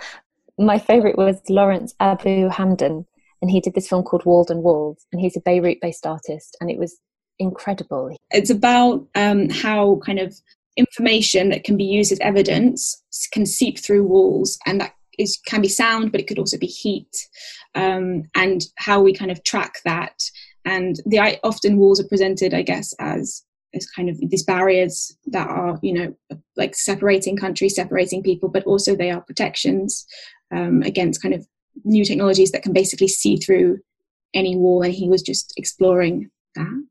My 0.57 0.79
favourite 0.79 1.17
was 1.17 1.41
Lawrence 1.49 1.93
Abu 1.99 2.49
Hamdan, 2.49 3.05
and 3.41 3.51
he 3.51 3.59
did 3.59 3.73
this 3.73 3.89
film 3.89 4.03
called 4.03 4.25
Walled 4.25 4.49
Unwalled, 4.49 4.99
and 5.11 5.19
he's 5.19 5.35
a 5.35 5.41
Beirut-based 5.41 6.05
artist, 6.05 6.55
and 6.61 6.71
it 6.71 6.77
was 6.77 6.97
incredible. 7.39 8.15
It's 8.31 8.49
about 8.49 9.05
um, 9.15 9.49
how 9.49 9.99
kind 10.05 10.19
of 10.19 10.33
information 10.77 11.49
that 11.49 11.63
can 11.63 11.77
be 11.77 11.83
used 11.83 12.11
as 12.11 12.19
evidence 12.19 13.01
can 13.31 13.45
seep 13.45 13.79
through 13.79 14.03
walls, 14.03 14.57
and 14.65 14.79
that 14.79 14.93
is 15.19 15.39
can 15.45 15.61
be 15.61 15.67
sound, 15.67 16.11
but 16.11 16.21
it 16.21 16.27
could 16.27 16.39
also 16.39 16.57
be 16.57 16.67
heat 16.67 17.15
um, 17.75 18.23
and 18.35 18.63
how 18.75 19.01
we 19.01 19.13
kind 19.13 19.31
of 19.31 19.43
track 19.43 19.79
that. 19.85 20.19
And 20.65 20.99
the 21.05 21.39
often 21.43 21.77
walls 21.77 21.99
are 21.99 22.07
presented, 22.07 22.53
I 22.53 22.61
guess, 22.61 22.93
as 22.99 23.43
as 23.73 23.85
kind 23.87 24.09
of 24.09 24.17
these 24.29 24.43
barriers 24.43 25.15
that 25.27 25.47
are, 25.49 25.77
you 25.81 25.93
know, 25.93 26.15
like 26.55 26.75
separating 26.75 27.35
countries, 27.35 27.75
separating 27.75 28.23
people, 28.23 28.49
but 28.49 28.63
also 28.63 28.95
they 28.95 29.11
are 29.11 29.21
protections 29.21 30.05
um, 30.51 30.81
against 30.83 31.21
kind 31.21 31.33
of 31.33 31.45
new 31.83 32.05
technologies 32.05 32.51
that 32.51 32.63
can 32.63 32.73
basically 32.73 33.09
see 33.09 33.35
through 33.35 33.79
any 34.33 34.55
wall. 34.55 34.81
And 34.81 34.93
he 34.93 35.09
was 35.09 35.21
just 35.21 35.53
exploring 35.57 36.31
that. 36.55 36.85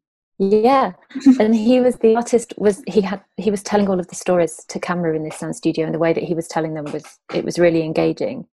Yeah, 0.50 0.92
and 1.40 1.54
he 1.54 1.80
was 1.80 1.96
the 1.96 2.16
artist. 2.16 2.54
Was 2.56 2.82
he 2.86 3.00
had 3.00 3.22
he 3.36 3.50
was 3.50 3.62
telling 3.62 3.88
all 3.88 4.00
of 4.00 4.08
the 4.08 4.14
stories 4.14 4.64
to 4.68 4.78
camera 4.78 5.14
in 5.16 5.24
this 5.24 5.38
sound 5.38 5.56
studio, 5.56 5.86
and 5.86 5.94
the 5.94 5.98
way 5.98 6.12
that 6.12 6.24
he 6.24 6.34
was 6.34 6.48
telling 6.48 6.74
them 6.74 6.84
was 6.92 7.04
it 7.32 7.44
was 7.44 7.58
really 7.58 7.82
engaging. 7.82 8.46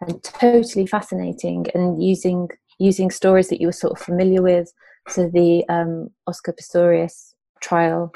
and 0.00 0.22
totally 0.24 0.86
fascinating 0.86 1.66
and 1.74 2.02
using 2.02 2.48
using 2.78 3.10
stories 3.10 3.48
that 3.48 3.60
you 3.60 3.68
were 3.68 3.72
sort 3.72 3.92
of 3.92 4.04
familiar 4.04 4.42
with. 4.42 4.72
So 5.08 5.28
the 5.28 5.64
um, 5.68 6.10
Oscar 6.26 6.52
Pistorius 6.52 7.34
trial, 7.60 8.12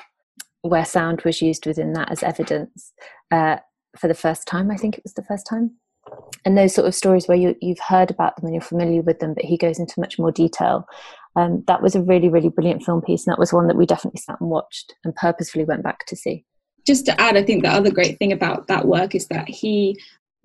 where 0.63 0.85
sound 0.85 1.23
was 1.23 1.41
used 1.41 1.67
within 1.67 1.93
that 1.95 2.11
as 2.11 2.23
evidence 2.23 2.93
uh, 3.31 3.57
for 3.99 4.09
the 4.09 4.15
first 4.15 4.47
time. 4.47 4.71
I 4.71 4.77
think 4.77 4.97
it 4.97 5.05
was 5.05 5.15
the 5.15 5.25
first 5.25 5.47
time. 5.47 5.77
And 6.45 6.57
those 6.57 6.75
sort 6.75 6.87
of 6.87 6.95
stories 6.95 7.27
where 7.27 7.37
you, 7.37 7.57
you've 7.61 7.81
heard 7.81 8.11
about 8.11 8.37
them 8.37 8.47
and 8.47 8.55
you're 8.55 8.63
familiar 8.63 9.03
with 9.03 9.19
them, 9.19 9.35
but 9.35 9.45
he 9.45 9.57
goes 9.57 9.79
into 9.79 9.99
much 9.99 10.19
more 10.19 10.31
detail. 10.31 10.87
Um, 11.37 11.63
that 11.67 11.83
was 11.83 11.95
a 11.95 12.03
really, 12.03 12.29
really 12.29 12.49
brilliant 12.49 12.83
film 12.83 13.03
piece, 13.03 13.27
and 13.27 13.33
that 13.33 13.39
was 13.39 13.53
one 13.53 13.67
that 13.69 13.77
we 13.77 13.87
definitely 13.87 14.21
sat 14.21 14.41
and 14.41 14.51
watched 14.51 14.95
and 15.05 15.15
purposefully 15.15 15.65
went 15.65 15.83
back 15.83 16.07
to 16.07 16.17
see. 16.17 16.45
Just 16.87 17.05
to 17.07 17.21
add, 17.21 17.37
I 17.37 17.43
think 17.43 17.63
the 17.63 17.71
other 17.71 17.91
great 17.91 18.19
thing 18.19 18.33
about 18.33 18.69
that 18.69 18.87
work 18.87 19.15
is 19.15 19.27
that 19.29 19.49
he 19.49 19.99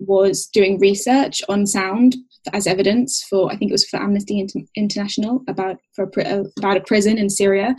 was 0.06 0.46
doing 0.46 0.78
research 0.78 1.42
on 1.48 1.66
sound 1.66 2.16
as 2.52 2.66
evidence 2.66 3.22
for 3.22 3.50
I 3.52 3.56
think 3.56 3.70
it 3.70 3.74
was 3.74 3.88
for 3.88 3.98
Amnesty 3.98 4.44
International 4.74 5.42
about 5.48 5.78
for 5.94 6.10
a, 6.16 6.40
uh, 6.40 6.44
about 6.58 6.76
a 6.76 6.80
prison 6.80 7.18
in 7.18 7.30
Syria, 7.30 7.76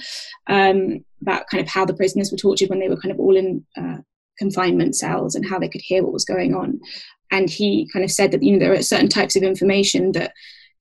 um, 0.48 1.03
about 1.22 1.48
kind 1.48 1.62
of 1.62 1.67
how 1.67 1.86
the 1.86 1.93
prisoners 1.93 2.32
were 2.32 2.38
tortured 2.38 2.70
when 2.70 2.79
they 2.79 2.89
were 2.89 3.00
kind 3.00 3.12
of 3.12 3.20
all 3.20 3.36
in 3.36 3.65
uh, 3.77 3.98
confinement 4.38 4.96
cells 4.96 5.36
and 5.36 5.48
how 5.48 5.60
they 5.60 5.70
could 5.70 5.82
hear 5.82 6.03
what 6.03 6.13
was 6.13 6.25
going 6.25 6.55
on. 6.55 6.79
And 7.32 7.50
he 7.50 7.89
kind 7.91 8.05
of 8.05 8.12
said 8.12 8.32
that 8.32 8.41
you 8.41 8.53
know 8.53 8.60
there 8.60 8.74
are 8.74 8.82
certain 8.82 9.10
types 9.10 9.36
of 9.36 9.43
information 9.43 10.13
that 10.13 10.34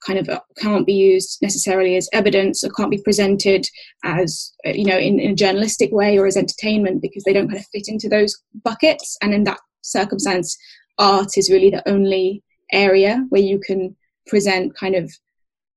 kind 0.07 0.19
of 0.19 0.29
uh, 0.29 0.41
can't 0.59 0.87
be 0.87 0.93
used 0.93 1.39
necessarily 1.43 1.97
as 1.97 2.09
evidence 2.13 2.65
or 2.65 2.71
can't 2.71 2.91
be 2.91 3.03
presented 3.03 3.67
as 4.05 4.53
uh, 4.67 4.71
you 4.71 4.85
know 4.85 4.99
in, 4.99 5.21
in 5.21 5.33
a 5.33 5.35
journalistic 5.35 5.93
way 5.93 6.19
or 6.19 6.27
as 6.27 6.37
entertainment 6.37 7.03
because 7.03 7.25
they 7.25 7.33
don't 7.33 7.49
kind 7.49 7.61
of 7.61 7.67
fit 7.73 7.89
into 7.89 8.09
those 8.09 8.37
buckets. 8.65 9.17
And 9.23 9.33
in 9.35 9.45
that 9.45 9.61
circumstance, 9.83 10.57
art 10.99 11.37
is 11.37 11.51
really 11.51 11.71
the 11.71 11.89
only 11.89 12.43
area 12.73 13.25
where 13.29 13.43
you 13.43 13.61
can 13.61 13.97
present 14.27 14.77
kind 14.77 14.95
of 14.95 15.13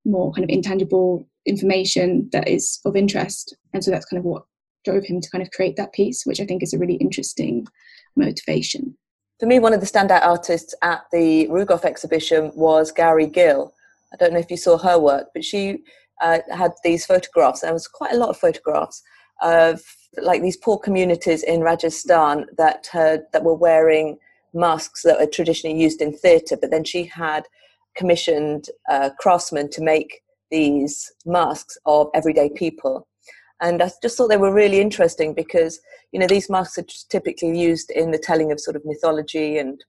more 0.06 0.32
kind 0.34 0.44
of 0.44 0.50
intangible 0.50 1.28
information 1.46 2.30
that 2.32 2.48
is 2.48 2.80
of 2.86 2.96
interest. 2.96 3.56
And 3.74 3.84
so 3.84 3.92
that's 3.92 4.06
kind 4.06 4.20
of 4.20 4.26
what 4.26 4.44
drove 4.84 5.04
him 5.04 5.20
to 5.20 5.30
kind 5.30 5.42
of 5.42 5.52
create 5.52 5.76
that 5.76 5.94
piece, 5.94 6.26
which 6.26 6.40
I 6.40 6.46
think 6.46 6.64
is 6.64 6.74
a 6.74 6.78
really 6.78 6.96
interesting 6.96 7.66
motivation. 8.16 8.96
For 9.40 9.48
me, 9.48 9.60
one 9.60 9.74
of 9.74 9.82
the 9.82 9.88
standout 9.88 10.24
artists 10.24 10.74
at 10.82 11.04
the 11.12 11.48
Rugoff 11.48 11.84
exhibition 11.84 12.52
was 12.56 12.92
Gauri 12.92 13.28
Gill. 13.28 13.74
I 14.14 14.18
don't 14.18 14.34
know 14.34 14.40
if 14.40 14.52
you 14.52 14.58
saw 14.58 14.78
her 14.78 15.00
work, 15.00 15.28
but 15.34 15.44
she 15.44 15.80
uh, 16.22 16.40
had 16.52 16.72
these 16.84 17.06
photographs. 17.06 17.62
There 17.62 17.74
was 17.74 17.88
quite 17.88 18.14
a 18.14 18.18
lot 18.18 18.30
of 18.30 18.38
photographs 18.38 19.02
of 19.42 19.82
like 20.22 20.42
these 20.42 20.58
poor 20.58 20.78
communities 20.78 21.44
in 21.44 21.62
Rajasthan 21.62 22.46
that 22.58 22.88
had, 22.92 23.24
that 23.34 23.44
were 23.44 23.56
wearing 23.56 24.18
masks 24.54 25.02
that 25.04 25.20
are 25.20 25.28
traditionally 25.28 25.80
used 25.80 26.02
in 26.02 26.14
theatre, 26.14 26.58
but 26.60 26.72
then 26.72 26.84
she 26.84 27.04
had 27.04 27.46
commissioned 27.96 28.70
uh, 28.90 29.10
craftsmen 29.20 29.70
to 29.72 29.82
make 29.82 30.22
these 30.52 31.12
masks 31.26 31.78
of 31.86 32.08
everyday 32.14 32.50
people. 32.50 33.08
And 33.62 33.82
I 33.82 33.92
just 34.02 34.18
thought 34.18 34.28
they 34.28 34.38
were 34.38 34.54
really 34.54 34.80
interesting 34.82 35.34
because, 35.34 35.80
you 36.12 36.20
know, 36.20 36.28
these 36.28 36.50
masks 36.50 36.78
are 36.78 36.86
typically 37.10 37.58
used 37.58 37.90
in 37.92 38.12
the 38.12 38.18
telling 38.18 38.52
of 38.52 38.60
sort 38.60 38.76
of 38.76 38.86
mythology 38.86 39.58
and 39.58 39.84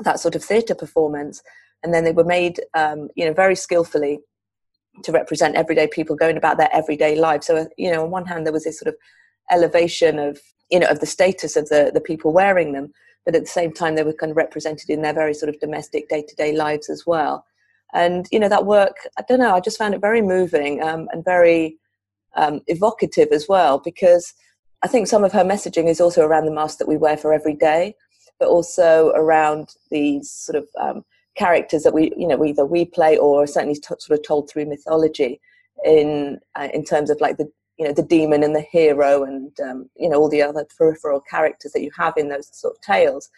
that 0.00 0.20
sort 0.20 0.34
of 0.34 0.44
theatre 0.44 0.74
performance. 0.74 1.42
And 1.84 1.94
then 1.94 2.02
they 2.02 2.12
were 2.12 2.24
made, 2.24 2.60
um, 2.74 3.08
you 3.14 3.24
know, 3.24 3.32
very 3.32 3.54
skillfully 3.54 4.18
to 5.04 5.12
represent 5.12 5.54
everyday 5.54 5.86
people 5.86 6.16
going 6.16 6.36
about 6.36 6.56
their 6.56 6.72
everyday 6.72 7.14
lives. 7.14 7.46
So, 7.46 7.68
you 7.76 7.92
know, 7.92 8.02
on 8.02 8.10
one 8.10 8.26
hand, 8.26 8.44
there 8.44 8.52
was 8.52 8.64
this 8.64 8.80
sort 8.80 8.88
of 8.88 8.96
elevation 9.52 10.18
of, 10.18 10.40
you 10.70 10.80
know, 10.80 10.88
of 10.88 10.98
the 10.98 11.06
status 11.06 11.54
of 11.54 11.68
the, 11.68 11.92
the 11.94 12.00
people 12.00 12.32
wearing 12.32 12.72
them 12.72 12.92
but 13.24 13.34
at 13.34 13.42
the 13.42 13.48
same 13.48 13.72
time 13.72 13.94
they 13.94 14.02
were 14.02 14.12
kind 14.12 14.30
of 14.30 14.36
represented 14.36 14.90
in 14.90 15.02
their 15.02 15.12
very 15.12 15.34
sort 15.34 15.48
of 15.48 15.60
domestic 15.60 16.08
day-to-day 16.08 16.54
lives 16.54 16.90
as 16.90 17.04
well 17.06 17.44
and 17.92 18.26
you 18.30 18.38
know 18.38 18.48
that 18.48 18.66
work 18.66 18.96
i 19.18 19.22
don't 19.28 19.40
know 19.40 19.54
i 19.54 19.60
just 19.60 19.78
found 19.78 19.94
it 19.94 20.00
very 20.00 20.22
moving 20.22 20.82
um, 20.82 21.08
and 21.12 21.24
very 21.24 21.76
um, 22.36 22.60
evocative 22.66 23.28
as 23.32 23.46
well 23.48 23.78
because 23.78 24.34
i 24.82 24.88
think 24.88 25.06
some 25.06 25.24
of 25.24 25.32
her 25.32 25.44
messaging 25.44 25.88
is 25.88 26.00
also 26.00 26.22
around 26.22 26.44
the 26.44 26.52
mask 26.52 26.78
that 26.78 26.88
we 26.88 26.96
wear 26.96 27.16
for 27.16 27.32
every 27.32 27.54
day 27.54 27.94
but 28.38 28.48
also 28.48 29.12
around 29.14 29.68
these 29.90 30.30
sort 30.30 30.56
of 30.56 30.68
um, 30.78 31.04
characters 31.36 31.82
that 31.82 31.94
we 31.94 32.12
you 32.16 32.26
know 32.26 32.44
either 32.44 32.64
we 32.64 32.84
play 32.84 33.16
or 33.16 33.46
certainly 33.46 33.74
t- 33.74 33.94
sort 33.98 34.18
of 34.18 34.24
told 34.24 34.48
through 34.48 34.66
mythology 34.66 35.40
in 35.84 36.38
uh, 36.56 36.68
in 36.72 36.84
terms 36.84 37.10
of 37.10 37.20
like 37.20 37.36
the 37.36 37.50
you 37.78 37.86
know 37.86 37.92
the 37.92 38.02
demon 38.02 38.42
and 38.42 38.54
the 38.54 38.60
hero 38.60 39.24
and 39.24 39.58
um, 39.60 39.88
you 39.96 40.08
know 40.08 40.18
all 40.18 40.28
the 40.28 40.42
other 40.42 40.66
peripheral 40.76 41.20
characters 41.20 41.72
that 41.72 41.82
you 41.82 41.90
have 41.96 42.14
in 42.16 42.28
those 42.28 42.48
sort 42.52 42.74
of 42.74 42.80
tales. 42.80 43.28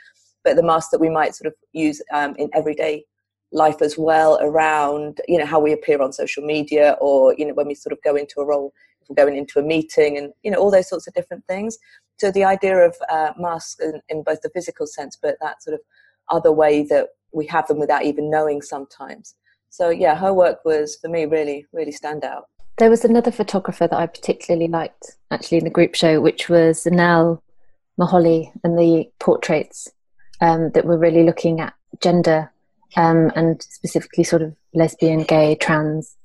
But 0.45 0.57
the 0.57 0.63
mask 0.63 0.91
that 0.93 1.01
we 1.01 1.11
might 1.11 1.35
sort 1.35 1.49
of 1.49 1.55
use 1.73 2.01
um, 2.13 2.37
in 2.37 2.51
everyday 2.55 3.05
life 3.53 3.81
as 3.81 3.97
well 3.97 4.39
around 4.43 5.21
you 5.29 5.39
know 5.39 5.47
how 5.47 5.61
we 5.61 5.73
appear 5.73 6.03
on 6.03 6.13
social 6.13 6.45
media 6.45 6.97
or 7.01 7.35
you 7.39 7.47
know 7.47 7.55
when 7.55 7.67
we 7.67 7.75
sort 7.75 7.93
of 7.93 8.03
go 8.03 8.17
into 8.17 8.41
a 8.41 8.45
role 8.45 8.73
if 9.01 9.09
we're 9.09 9.15
going 9.15 9.37
into 9.37 9.59
a 9.59 9.63
meeting 9.63 10.19
and 10.19 10.33
you 10.43 10.51
know 10.51 10.59
all 10.59 10.71
those 10.71 10.89
sorts 10.89 11.07
of 11.07 11.15
different 11.15 11.45
things. 11.47 11.79
So 12.19 12.31
the 12.31 12.45
idea 12.45 12.79
of 12.79 12.97
uh, 13.11 13.33
masks 13.39 13.79
in, 13.81 14.01
in 14.09 14.23
both 14.23 14.41
the 14.43 14.51
physical 14.51 14.87
sense 14.87 15.17
but 15.21 15.37
that 15.41 15.63
sort 15.63 15.75
of 15.75 15.81
other 16.29 16.53
way 16.53 16.83
that 16.85 17.09
we 17.33 17.47
have 17.47 17.67
them 17.67 17.79
without 17.79 18.05
even 18.05 18.31
knowing 18.31 18.63
sometimes. 18.63 19.35
So 19.71 19.91
yeah 19.91 20.15
her 20.15 20.33
work 20.33 20.65
was 20.65 20.97
for 20.97 21.09
me 21.09 21.27
really 21.27 21.67
really 21.73 21.93
stand 21.93 22.25
out. 22.25 22.47
There 22.79 22.91
was 22.91 23.05
another 23.05 23.31
photographer 23.31 23.87
that 23.89 23.99
I 23.99 24.07
particularly 24.07 24.69
liked 24.69 25.17
actually 25.31 25.59
in 25.59 25.65
the 25.65 25.71
group 25.71 25.95
show, 25.95 26.21
which 26.21 26.49
was 26.49 26.85
Zanele 26.85 27.41
Muholi 27.99 28.51
and 28.63 28.79
the 28.79 29.11
portraits 29.19 29.89
um, 30.41 30.71
that 30.73 30.85
were 30.85 30.99
really 30.99 31.25
looking 31.25 31.61
at 31.61 31.73
gender 32.03 32.53
um, 32.97 33.33
and 33.35 33.63
specifically 33.63 34.25
sort 34.25 34.43
of 34.43 34.55
lesbian, 34.75 35.23
gay, 35.23 35.55
trans. 35.55 36.17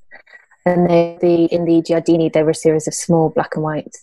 And 0.65 0.89
they, 0.89 1.17
the, 1.22 1.46
in 1.46 1.65
the 1.65 1.81
Giardini, 1.81 2.31
there 2.31 2.46
were 2.46 2.51
a 2.51 2.55
series 2.55 2.88
of 2.88 2.93
small 2.93 3.29
black 3.29 3.55
and 3.55 3.63
white 3.63 3.98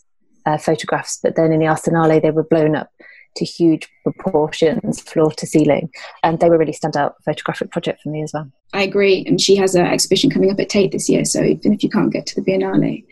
uh, 0.47 0.59
photographs, 0.59 1.19
but 1.23 1.37
then 1.37 1.53
in 1.53 1.61
the 1.61 1.67
Arsenale, 1.67 2.21
they 2.21 2.31
were 2.31 2.43
blown 2.43 2.75
up 2.75 2.91
to 3.37 3.45
huge 3.45 3.89
proportions, 4.03 5.01
floor 5.01 5.31
to 5.33 5.47
ceiling. 5.47 5.91
And 6.23 6.41
they 6.41 6.49
were 6.49 6.59
really 6.59 6.73
standout 6.73 7.15
photographic 7.25 7.71
project 7.71 8.01
for 8.03 8.11
me 8.11 8.23
as 8.23 8.33
well. 8.33 8.51
I 8.73 8.83
agree. 8.83 9.25
And 9.27 9.41
she 9.41 9.57
has 9.57 9.75
an 9.75 9.87
exhibition 9.87 10.31
coming 10.31 10.51
up 10.51 10.61
at 10.61 10.69
Tate 10.69 10.93
this 10.93 11.09
year. 11.09 11.25
So 11.25 11.43
even 11.43 11.73
if 11.73 11.83
you 11.83 11.91
can't 11.91 12.13
get 12.13 12.27
to 12.27 12.41
the 12.41 12.51
Biennale, 12.51 13.05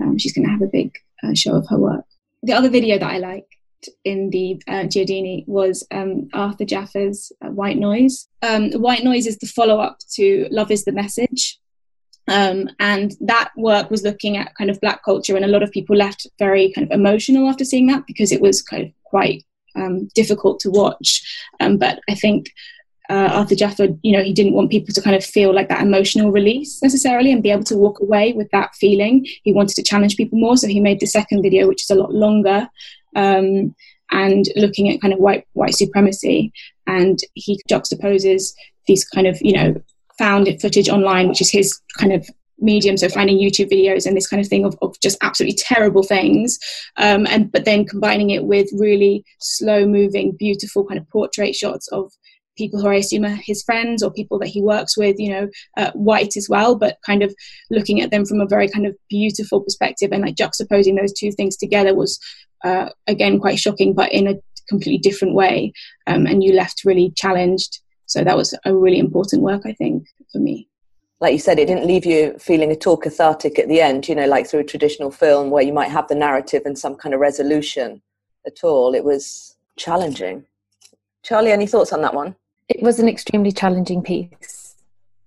um, 0.00 0.18
she's 0.18 0.32
going 0.32 0.46
to 0.46 0.52
have 0.52 0.62
a 0.62 0.66
big 0.66 0.92
uh, 1.22 1.34
show 1.34 1.54
of 1.56 1.66
her 1.68 1.78
work. 1.78 2.04
The 2.42 2.52
other 2.52 2.70
video 2.70 2.98
that 2.98 3.10
I 3.10 3.18
liked 3.18 3.54
in 4.04 4.30
the 4.30 4.62
uh, 4.68 4.84
Giardini 4.84 5.46
was 5.48 5.86
um, 5.90 6.28
Arthur 6.32 6.64
Jafa's 6.64 7.32
uh, 7.44 7.48
White 7.48 7.78
Noise. 7.78 8.28
Um, 8.42 8.72
White 8.72 9.04
Noise 9.04 9.26
is 9.26 9.38
the 9.38 9.46
follow 9.46 9.80
up 9.80 9.98
to 10.14 10.46
Love 10.50 10.70
is 10.70 10.84
the 10.84 10.92
Message. 10.92 11.58
Um, 12.28 12.68
and 12.78 13.12
that 13.20 13.50
work 13.56 13.90
was 13.90 14.04
looking 14.04 14.36
at 14.36 14.54
kind 14.54 14.70
of 14.70 14.80
black 14.80 15.04
culture, 15.04 15.34
and 15.34 15.44
a 15.44 15.48
lot 15.48 15.62
of 15.62 15.72
people 15.72 15.96
left 15.96 16.26
very 16.38 16.72
kind 16.72 16.86
of 16.86 16.92
emotional 16.92 17.48
after 17.48 17.64
seeing 17.64 17.88
that 17.88 18.06
because 18.06 18.30
it 18.30 18.40
was 18.40 18.62
kind 18.62 18.84
of 18.84 18.92
quite 19.04 19.44
um, 19.76 20.08
difficult 20.14 20.60
to 20.60 20.70
watch. 20.70 21.22
Um, 21.60 21.78
but 21.78 22.00
I 22.08 22.14
think 22.14 22.52
uh, 23.10 23.30
Arthur 23.32 23.54
Jafa, 23.54 23.98
you 24.02 24.16
know, 24.16 24.22
he 24.22 24.32
didn't 24.32 24.54
want 24.54 24.70
people 24.70 24.94
to 24.94 25.02
kind 25.02 25.16
of 25.16 25.24
feel 25.24 25.54
like 25.54 25.68
that 25.68 25.82
emotional 25.82 26.30
release 26.30 26.82
necessarily 26.82 27.32
and 27.32 27.42
be 27.42 27.50
able 27.50 27.64
to 27.64 27.76
walk 27.76 28.00
away 28.00 28.32
with 28.32 28.50
that 28.52 28.74
feeling. 28.76 29.26
He 29.42 29.52
wanted 29.52 29.74
to 29.76 29.82
challenge 29.82 30.16
people 30.16 30.38
more, 30.38 30.56
so 30.56 30.66
he 30.66 30.80
made 30.80 31.00
the 31.00 31.06
second 31.06 31.42
video, 31.42 31.68
which 31.68 31.82
is 31.82 31.90
a 31.90 31.94
lot 31.94 32.14
longer. 32.14 32.68
Um, 33.14 33.74
and 34.10 34.46
looking 34.56 34.90
at 34.90 35.00
kind 35.00 35.12
of 35.12 35.20
white 35.20 35.46
white 35.54 35.74
supremacy, 35.74 36.52
and 36.86 37.18
he 37.34 37.60
juxtaposes 37.68 38.52
these 38.86 39.04
kind 39.04 39.26
of 39.26 39.38
you 39.40 39.52
know 39.52 39.82
found 40.18 40.48
footage 40.60 40.88
online, 40.88 41.28
which 41.28 41.40
is 41.40 41.50
his 41.50 41.80
kind 41.98 42.12
of 42.12 42.28
medium 42.58 42.96
so 42.96 43.08
finding 43.08 43.38
youtube 43.38 43.70
videos 43.70 44.06
and 44.06 44.16
this 44.16 44.28
kind 44.28 44.40
of 44.40 44.48
thing 44.48 44.64
of, 44.64 44.76
of 44.82 44.94
just 45.00 45.18
absolutely 45.22 45.56
terrible 45.56 46.02
things 46.02 46.58
um, 46.96 47.26
and 47.26 47.50
but 47.50 47.64
then 47.64 47.84
combining 47.84 48.30
it 48.30 48.44
with 48.44 48.68
really 48.78 49.24
slow 49.40 49.86
moving 49.86 50.36
beautiful 50.38 50.84
kind 50.84 51.00
of 51.00 51.08
portrait 51.08 51.54
shots 51.54 51.88
of 51.88 52.12
people 52.56 52.80
who 52.80 52.88
I 52.88 52.96
assume 52.96 53.24
are 53.24 53.38
his 53.42 53.62
friends 53.62 54.02
or 54.02 54.12
people 54.12 54.38
that 54.38 54.48
he 54.48 54.60
works 54.60 54.96
with, 54.96 55.18
you 55.18 55.30
know, 55.30 55.48
uh, 55.76 55.90
white 55.92 56.36
as 56.36 56.48
well, 56.48 56.76
but 56.76 56.98
kind 57.04 57.22
of 57.22 57.34
looking 57.70 58.00
at 58.00 58.10
them 58.10 58.24
from 58.24 58.40
a 58.40 58.46
very 58.46 58.68
kind 58.68 58.86
of 58.86 58.96
beautiful 59.08 59.60
perspective 59.60 60.10
and 60.12 60.22
like 60.22 60.36
juxtaposing 60.36 60.98
those 60.98 61.12
two 61.12 61.32
things 61.32 61.56
together 61.56 61.94
was 61.94 62.18
uh, 62.64 62.90
again 63.06 63.38
quite 63.38 63.58
shocking, 63.58 63.94
but 63.94 64.12
in 64.12 64.26
a 64.26 64.34
completely 64.68 64.98
different 64.98 65.34
way. 65.34 65.72
Um, 66.06 66.26
and 66.26 66.44
you 66.44 66.52
left 66.52 66.84
really 66.84 67.12
challenged. 67.16 67.80
So 68.06 68.22
that 68.24 68.36
was 68.36 68.54
a 68.64 68.74
really 68.74 68.98
important 68.98 69.42
work, 69.42 69.62
I 69.64 69.72
think, 69.72 70.06
for 70.30 70.38
me 70.38 70.68
like 71.22 71.32
you 71.32 71.38
said, 71.38 71.60
it 71.60 71.66
didn't 71.66 71.86
leave 71.86 72.04
you 72.04 72.36
feeling 72.40 72.72
at 72.72 72.84
all 72.84 72.96
cathartic 72.96 73.56
at 73.56 73.68
the 73.68 73.80
end, 73.80 74.08
you 74.08 74.14
know, 74.14 74.26
like 74.26 74.44
through 74.44 74.58
a 74.58 74.64
traditional 74.64 75.12
film 75.12 75.50
where 75.50 75.62
you 75.62 75.72
might 75.72 75.88
have 75.88 76.08
the 76.08 76.16
narrative 76.16 76.62
and 76.64 76.76
some 76.76 76.96
kind 76.96 77.14
of 77.14 77.20
resolution 77.20 78.02
at 78.44 78.64
all. 78.64 78.92
It 78.92 79.04
was 79.04 79.56
challenging. 79.76 80.44
Charlie, 81.22 81.52
any 81.52 81.68
thoughts 81.68 81.92
on 81.92 82.02
that 82.02 82.12
one? 82.12 82.34
It 82.68 82.82
was 82.82 82.98
an 82.98 83.08
extremely 83.08 83.52
challenging 83.52 84.02
piece. 84.02 84.74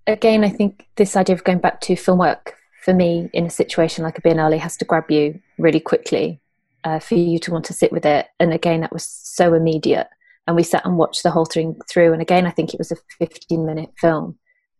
Again, 0.05 0.43
I 0.43 0.49
think 0.49 0.85
this 0.97 1.15
idea 1.15 1.33
of 1.33 1.45
going 1.45 1.59
back 1.59 1.79
to 1.81 1.95
film 1.95 2.19
work 2.19 2.57
for 2.83 2.93
me 2.93 3.29
in 3.31 3.45
a 3.45 3.49
situation 3.49 4.03
like 4.03 4.17
a 4.17 4.21
Biennale 4.21 4.59
has 4.59 4.75
to 4.77 4.85
grab 4.85 5.09
you 5.09 5.39
really 5.57 5.79
quickly 5.79 6.41
uh, 6.83 6.99
for 6.99 7.15
you 7.15 7.39
to 7.39 7.51
want 7.51 7.63
to 7.65 7.73
sit 7.73 7.93
with 7.93 8.05
it. 8.05 8.27
And 8.37 8.51
again, 8.51 8.81
that 8.81 8.91
was 8.91 9.05
so 9.05 9.53
immediate 9.53 10.07
and 10.45 10.57
we 10.57 10.63
sat 10.63 10.85
and 10.85 10.97
watched 10.97 11.23
the 11.23 11.31
whole 11.31 11.45
thing 11.45 11.79
through. 11.89 12.11
And 12.11 12.21
again, 12.21 12.45
I 12.45 12.51
think 12.51 12.73
it 12.73 12.77
was 12.77 12.91
a 12.91 12.97
15 13.17 13.65
minute 13.65 13.91
film. 13.97 14.37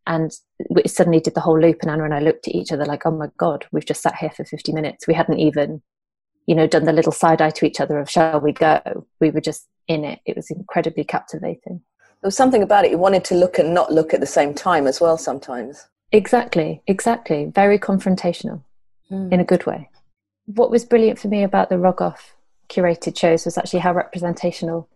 And 0.08 0.32
we 0.70 0.84
suddenly 0.88 1.20
did 1.20 1.34
the 1.34 1.42
whole 1.42 1.60
loop, 1.60 1.80
and 1.82 1.90
Anna 1.90 2.04
and 2.04 2.14
I 2.14 2.20
looked 2.20 2.48
at 2.48 2.56
each 2.56 2.72
other 2.72 2.86
like, 2.86 3.06
"Oh 3.06 3.12
my 3.12 3.28
god, 3.38 3.66
we've 3.72 3.86
just 3.86 4.02
sat 4.02 4.16
here 4.16 4.30
for 4.30 4.46
50 4.46 4.72
minutes. 4.72 5.08
We 5.08 5.14
hadn't 5.14 5.40
even, 5.40 5.82
you 6.46 6.56
know, 6.56 6.68
done 6.68 6.86
the 6.86 6.94
little 6.94 7.12
side 7.12 7.42
eye 7.42 7.50
to 7.52 7.66
each 7.66 7.80
other 7.80 8.00
of 8.00 8.10
shall 8.10 8.40
we 8.40 8.52
go? 8.52 9.08
We 9.20 9.32
were 9.32 9.42
just 9.42 9.68
in 9.88 10.04
it. 10.04 10.20
It 10.26 10.36
was 10.36 10.52
incredibly 10.52 11.04
captivating. 11.04 11.82
There 12.22 12.28
was 12.28 12.38
something 12.38 12.64
about 12.64 12.86
it 12.86 12.92
you 12.92 12.98
wanted 12.98 13.26
to 13.26 13.36
look 13.36 13.60
and 13.60 13.74
not 13.74 13.92
look 13.92 14.14
at 14.14 14.20
the 14.20 14.26
same 14.26 14.54
time 14.54 14.88
as 14.88 15.02
well. 15.02 15.18
Sometimes. 15.18 15.88
Exactly, 16.12 16.82
exactly. 16.88 17.46
Very 17.54 17.80
confrontational 17.80 18.62
mm. 19.12 19.32
in 19.32 19.40
a 19.40 19.44
good 19.44 19.66
way. 19.66 19.90
What 20.46 20.72
was 20.72 20.86
brilliant 20.86 21.20
for 21.20 21.28
me 21.28 21.44
about 21.44 21.70
the 21.70 21.76
Rugoff 21.76 22.34
curated 22.70 23.18
shows 23.18 23.46
was 23.46 23.58
actually 23.58 23.80
how 23.80 23.94
representational 23.94 24.88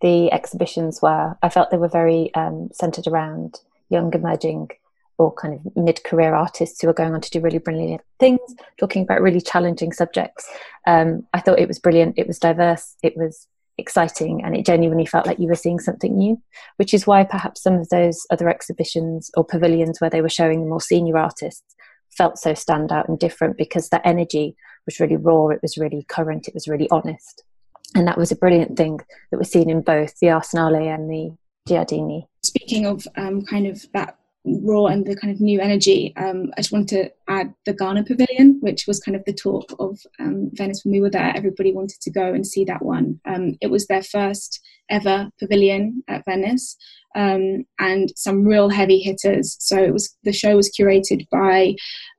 the 0.00 0.32
exhibitions 0.32 1.00
were. 1.02 1.36
I 1.42 1.48
felt 1.48 1.70
they 1.70 1.76
were 1.76 1.88
very 1.88 2.32
um, 2.34 2.68
centered 2.72 3.06
around 3.06 3.60
young 3.90 4.12
emerging 4.14 4.70
or 5.18 5.34
kind 5.34 5.54
of 5.54 5.76
mid-career 5.76 6.34
artists 6.34 6.80
who 6.80 6.88
are 6.88 6.94
going 6.94 7.12
on 7.12 7.20
to 7.20 7.30
do 7.30 7.40
really 7.40 7.58
brilliant 7.58 8.02
things, 8.20 8.40
talking 8.78 9.02
about 9.02 9.20
really 9.20 9.40
challenging 9.40 9.92
subjects. 9.92 10.48
Um, 10.86 11.26
I 11.34 11.40
thought 11.40 11.58
it 11.58 11.66
was 11.66 11.80
brilliant. 11.80 12.14
It 12.16 12.28
was 12.28 12.38
diverse. 12.38 12.94
It 13.02 13.16
was 13.16 13.48
exciting, 13.78 14.42
and 14.44 14.56
it 14.56 14.64
genuinely 14.64 15.06
felt 15.06 15.26
like 15.26 15.40
you 15.40 15.48
were 15.48 15.56
seeing 15.56 15.80
something 15.80 16.16
new. 16.16 16.40
Which 16.76 16.94
is 16.94 17.06
why 17.06 17.24
perhaps 17.24 17.62
some 17.62 17.74
of 17.74 17.88
those 17.88 18.24
other 18.30 18.48
exhibitions 18.48 19.30
or 19.36 19.44
pavilions 19.44 20.00
where 20.00 20.10
they 20.10 20.22
were 20.22 20.28
showing 20.28 20.60
the 20.60 20.70
more 20.70 20.80
senior 20.80 21.18
artists 21.18 21.74
felt 22.10 22.38
so 22.38 22.52
standout 22.52 23.08
and 23.08 23.18
different 23.18 23.56
because 23.56 23.88
that 23.88 24.02
energy 24.04 24.56
was 24.86 25.00
really 25.00 25.16
raw. 25.16 25.48
It 25.48 25.62
was 25.62 25.76
really 25.76 26.04
current. 26.08 26.46
It 26.46 26.54
was 26.54 26.68
really 26.68 26.88
honest 26.90 27.42
and 27.94 28.06
that 28.06 28.18
was 28.18 28.30
a 28.30 28.36
brilliant 28.36 28.76
thing 28.76 29.00
that 29.30 29.38
was 29.38 29.50
seen 29.50 29.70
in 29.70 29.80
both 29.80 30.18
the 30.20 30.28
Arsenale 30.28 30.94
and 30.94 31.10
the 31.10 31.34
Giardini. 31.68 32.26
Speaking 32.42 32.86
of 32.86 33.06
um, 33.16 33.42
kind 33.42 33.66
of 33.66 33.84
that 33.92 34.16
raw 34.44 34.86
and 34.86 35.06
the 35.06 35.16
kind 35.16 35.32
of 35.32 35.40
new 35.40 35.60
energy, 35.60 36.14
um, 36.16 36.50
I 36.56 36.62
just 36.62 36.72
wanted 36.72 36.88
to 36.88 37.12
add 37.28 37.54
the 37.66 37.74
Ghana 37.74 38.04
Pavilion, 38.04 38.58
which 38.60 38.86
was 38.86 39.00
kind 39.00 39.16
of 39.16 39.24
the 39.26 39.32
talk 39.32 39.72
of 39.78 39.98
um, 40.18 40.50
Venice 40.54 40.82
when 40.84 40.92
we 40.92 41.00
were 41.00 41.10
there. 41.10 41.32
Everybody 41.36 41.72
wanted 41.72 42.00
to 42.00 42.10
go 42.10 42.32
and 42.32 42.46
see 42.46 42.64
that 42.64 42.82
one. 42.82 43.20
Um, 43.26 43.56
it 43.60 43.70
was 43.70 43.86
their 43.86 44.02
first 44.02 44.60
ever 44.88 45.28
pavilion 45.38 46.02
at 46.08 46.24
Venice. 46.24 46.76
Um, 47.14 47.64
and 47.78 48.12
some 48.16 48.44
real 48.44 48.68
heavy 48.68 49.00
hitters. 49.00 49.56
So 49.60 49.76
it 49.82 49.92
was 49.92 50.16
the 50.24 50.32
show 50.32 50.56
was 50.56 50.70
curated 50.70 51.26
by 51.30 51.74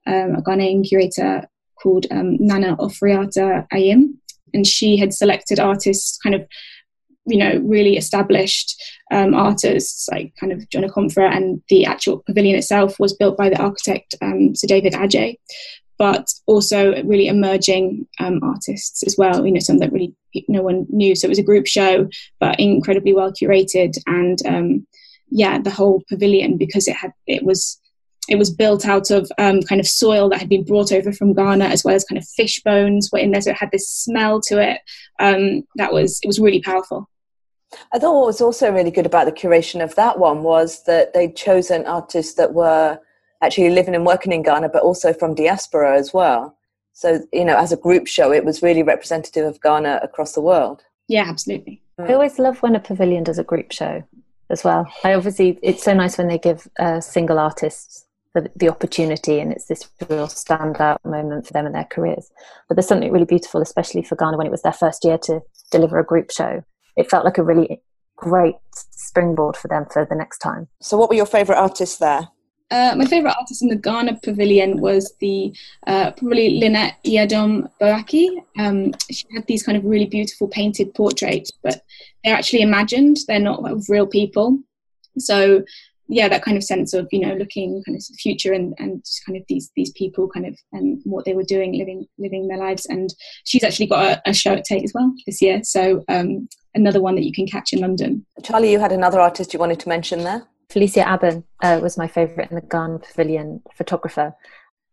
um, 0.07 0.35
a 0.35 0.41
Ghanaian 0.41 0.87
curator 0.87 1.47
called 1.81 2.05
Nana 2.11 2.75
Oforiatta 2.77 3.65
Ayim, 3.73 4.15
and 4.53 4.65
she 4.67 4.97
had 4.97 5.13
selected 5.13 5.59
artists 5.59 6.17
kind 6.17 6.35
of 6.35 6.45
you 7.25 7.37
know 7.37 7.59
really 7.63 7.97
established 7.97 8.81
um, 9.11 9.33
artists 9.33 10.07
like 10.11 10.33
kind 10.39 10.51
of 10.51 10.67
John 10.69 10.83
Akomfrah 10.83 11.35
and 11.35 11.61
the 11.69 11.85
actual 11.85 12.23
pavilion 12.25 12.55
itself 12.55 12.99
was 12.99 13.13
built 13.13 13.37
by 13.37 13.49
the 13.49 13.61
architect 13.61 14.15
um, 14.21 14.55
Sir 14.55 14.67
David 14.67 14.93
Adjaye 14.93 15.37
but 15.97 16.31
also 16.47 17.03
really 17.03 17.27
emerging 17.27 18.07
um, 18.19 18.39
artists 18.41 19.03
as 19.03 19.15
well 19.17 19.45
you 19.45 19.51
know 19.51 19.59
some 19.59 19.79
that 19.79 19.91
really 19.91 20.15
no 20.47 20.61
one 20.61 20.85
knew. 20.89 21.15
So 21.15 21.25
it 21.25 21.29
was 21.29 21.39
a 21.39 21.43
group 21.43 21.67
show 21.67 22.07
but 22.39 22.59
incredibly 22.59 23.13
well 23.13 23.31
curated 23.31 23.97
and 24.07 24.39
um, 24.45 24.87
yeah 25.29 25.59
the 25.59 25.71
whole 25.71 26.03
pavilion 26.09 26.57
because 26.57 26.87
it 26.87 26.95
had 26.95 27.11
it 27.27 27.43
was 27.43 27.79
it 28.29 28.37
was 28.37 28.51
built 28.51 28.85
out 28.85 29.09
of 29.09 29.31
um, 29.37 29.61
kind 29.63 29.81
of 29.81 29.87
soil 29.87 30.29
that 30.29 30.39
had 30.39 30.49
been 30.49 30.63
brought 30.63 30.91
over 30.91 31.11
from 31.11 31.33
Ghana, 31.33 31.65
as 31.65 31.83
well 31.83 31.95
as 31.95 32.05
kind 32.05 32.17
of 32.17 32.27
fish 32.27 32.61
bones 32.63 33.09
were 33.11 33.19
in 33.19 33.31
there, 33.31 33.41
so 33.41 33.51
it 33.51 33.57
had 33.57 33.71
this 33.71 33.89
smell 33.89 34.39
to 34.41 34.61
it. 34.61 34.79
Um, 35.19 35.67
that 35.75 35.91
was 35.91 36.19
it 36.23 36.27
was 36.27 36.39
really 36.39 36.61
powerful. 36.61 37.09
I 37.93 37.99
thought 37.99 38.15
what 38.15 38.27
was 38.27 38.41
also 38.41 38.71
really 38.71 38.91
good 38.91 39.05
about 39.05 39.25
the 39.25 39.31
curation 39.31 39.83
of 39.83 39.95
that 39.95 40.17
one 40.17 40.43
was 40.43 40.83
that 40.85 41.13
they'd 41.13 41.35
chosen 41.35 41.85
artists 41.85 42.33
that 42.35 42.53
were 42.53 42.99
actually 43.41 43.69
living 43.69 43.95
and 43.95 44.05
working 44.05 44.31
in 44.31 44.43
Ghana, 44.43 44.69
but 44.69 44.83
also 44.83 45.13
from 45.13 45.35
diaspora 45.35 45.97
as 45.97 46.13
well. 46.13 46.55
So 46.93 47.21
you 47.33 47.45
know, 47.45 47.57
as 47.57 47.71
a 47.71 47.77
group 47.77 48.07
show, 48.07 48.31
it 48.31 48.45
was 48.45 48.61
really 48.61 48.83
representative 48.83 49.45
of 49.45 49.61
Ghana 49.61 50.01
across 50.03 50.33
the 50.33 50.41
world. 50.41 50.83
Yeah, 51.07 51.25
absolutely. 51.27 51.81
I 51.97 52.13
always 52.13 52.39
love 52.39 52.61
when 52.61 52.75
a 52.75 52.79
pavilion 52.79 53.23
does 53.23 53.39
a 53.39 53.43
group 53.43 53.73
show 53.73 54.03
as 54.49 54.63
well. 54.63 54.87
I 55.03 55.13
obviously 55.15 55.59
it's 55.61 55.83
so 55.83 55.93
nice 55.93 56.17
when 56.17 56.27
they 56.27 56.37
give 56.37 56.67
uh, 56.79 57.01
single 57.01 57.39
artists 57.39 58.05
the, 58.41 58.51
the 58.55 58.69
opportunity 58.69 59.39
and 59.39 59.51
it's 59.51 59.65
this 59.65 59.89
real 60.09 60.27
standout 60.27 60.97
moment 61.03 61.47
for 61.47 61.53
them 61.53 61.65
in 61.65 61.73
their 61.73 61.85
careers. 61.85 62.29
But 62.67 62.75
there's 62.75 62.87
something 62.87 63.11
really 63.11 63.25
beautiful, 63.25 63.61
especially 63.61 64.03
for 64.03 64.15
Ghana 64.15 64.37
when 64.37 64.47
it 64.47 64.51
was 64.51 64.61
their 64.61 64.73
first 64.73 65.03
year 65.03 65.17
to 65.23 65.41
deliver 65.71 65.99
a 65.99 66.05
group 66.05 66.31
show. 66.31 66.63
It 66.97 67.09
felt 67.09 67.25
like 67.25 67.37
a 67.37 67.43
really 67.43 67.81
great 68.15 68.55
springboard 68.71 69.55
for 69.55 69.67
them 69.67 69.85
for 69.91 70.05
the 70.05 70.15
next 70.15 70.39
time. 70.39 70.67
So, 70.81 70.97
what 70.97 71.09
were 71.09 71.15
your 71.15 71.25
favourite 71.25 71.59
artists 71.59 71.97
there? 71.97 72.27
Uh, 72.71 72.93
my 72.95 73.05
favourite 73.05 73.35
artist 73.39 73.63
in 73.63 73.69
the 73.69 73.75
Ghana 73.75 74.19
pavilion 74.21 74.79
was 74.79 75.15
the 75.19 75.55
uh, 75.87 76.11
probably 76.11 76.59
Lynette 76.59 76.97
Iadom 77.03 77.69
Boaki. 77.81 78.29
Um, 78.59 78.93
she 79.09 79.25
had 79.33 79.47
these 79.47 79.63
kind 79.63 79.77
of 79.77 79.85
really 79.85 80.05
beautiful 80.05 80.47
painted 80.47 80.93
portraits, 80.93 81.51
but 81.63 81.83
they're 82.23 82.35
actually 82.35 82.61
imagined. 82.61 83.17
They're 83.27 83.39
not 83.39 83.67
of 83.69 83.89
real 83.89 84.05
people. 84.05 84.59
So 85.17 85.63
yeah, 86.09 86.27
that 86.27 86.43
kind 86.43 86.57
of 86.57 86.63
sense 86.63 86.93
of 86.93 87.07
you 87.11 87.19
know 87.19 87.35
looking 87.35 87.81
kind 87.85 87.95
of 87.95 88.03
future 88.17 88.51
and 88.51 88.73
and 88.79 89.03
kind 89.25 89.37
of 89.37 89.43
these 89.47 89.71
these 89.75 89.91
people 89.91 90.27
kind 90.27 90.45
of 90.45 90.57
and 90.73 90.99
what 91.05 91.23
they 91.23 91.33
were 91.33 91.43
doing, 91.43 91.77
living 91.77 92.07
living 92.17 92.47
their 92.47 92.57
lives. 92.57 92.85
And 92.87 93.13
she's 93.45 93.63
actually 93.63 93.87
got 93.87 94.03
a, 94.03 94.29
a 94.29 94.33
show 94.33 94.53
at 94.53 94.65
Tate 94.65 94.83
as 94.83 94.91
well 94.93 95.13
this 95.25 95.41
year, 95.41 95.61
so 95.63 96.03
um, 96.09 96.49
another 96.73 97.01
one 97.01 97.15
that 97.15 97.23
you 97.23 97.31
can 97.31 97.47
catch 97.47 97.71
in 97.71 97.79
London. 97.79 98.25
Charlie, 98.43 98.71
you 98.71 98.79
had 98.79 98.91
another 98.91 99.19
artist 99.19 99.53
you 99.53 99.59
wanted 99.59 99.79
to 99.81 99.89
mention 99.89 100.23
there. 100.23 100.47
Felicia 100.69 101.01
Abban 101.01 101.43
uh, 101.63 101.79
was 101.81 101.97
my 101.97 102.07
favourite 102.07 102.49
in 102.51 102.55
the 102.55 102.61
Ghana 102.61 102.99
Pavilion 102.99 103.61
photographer. 103.75 104.35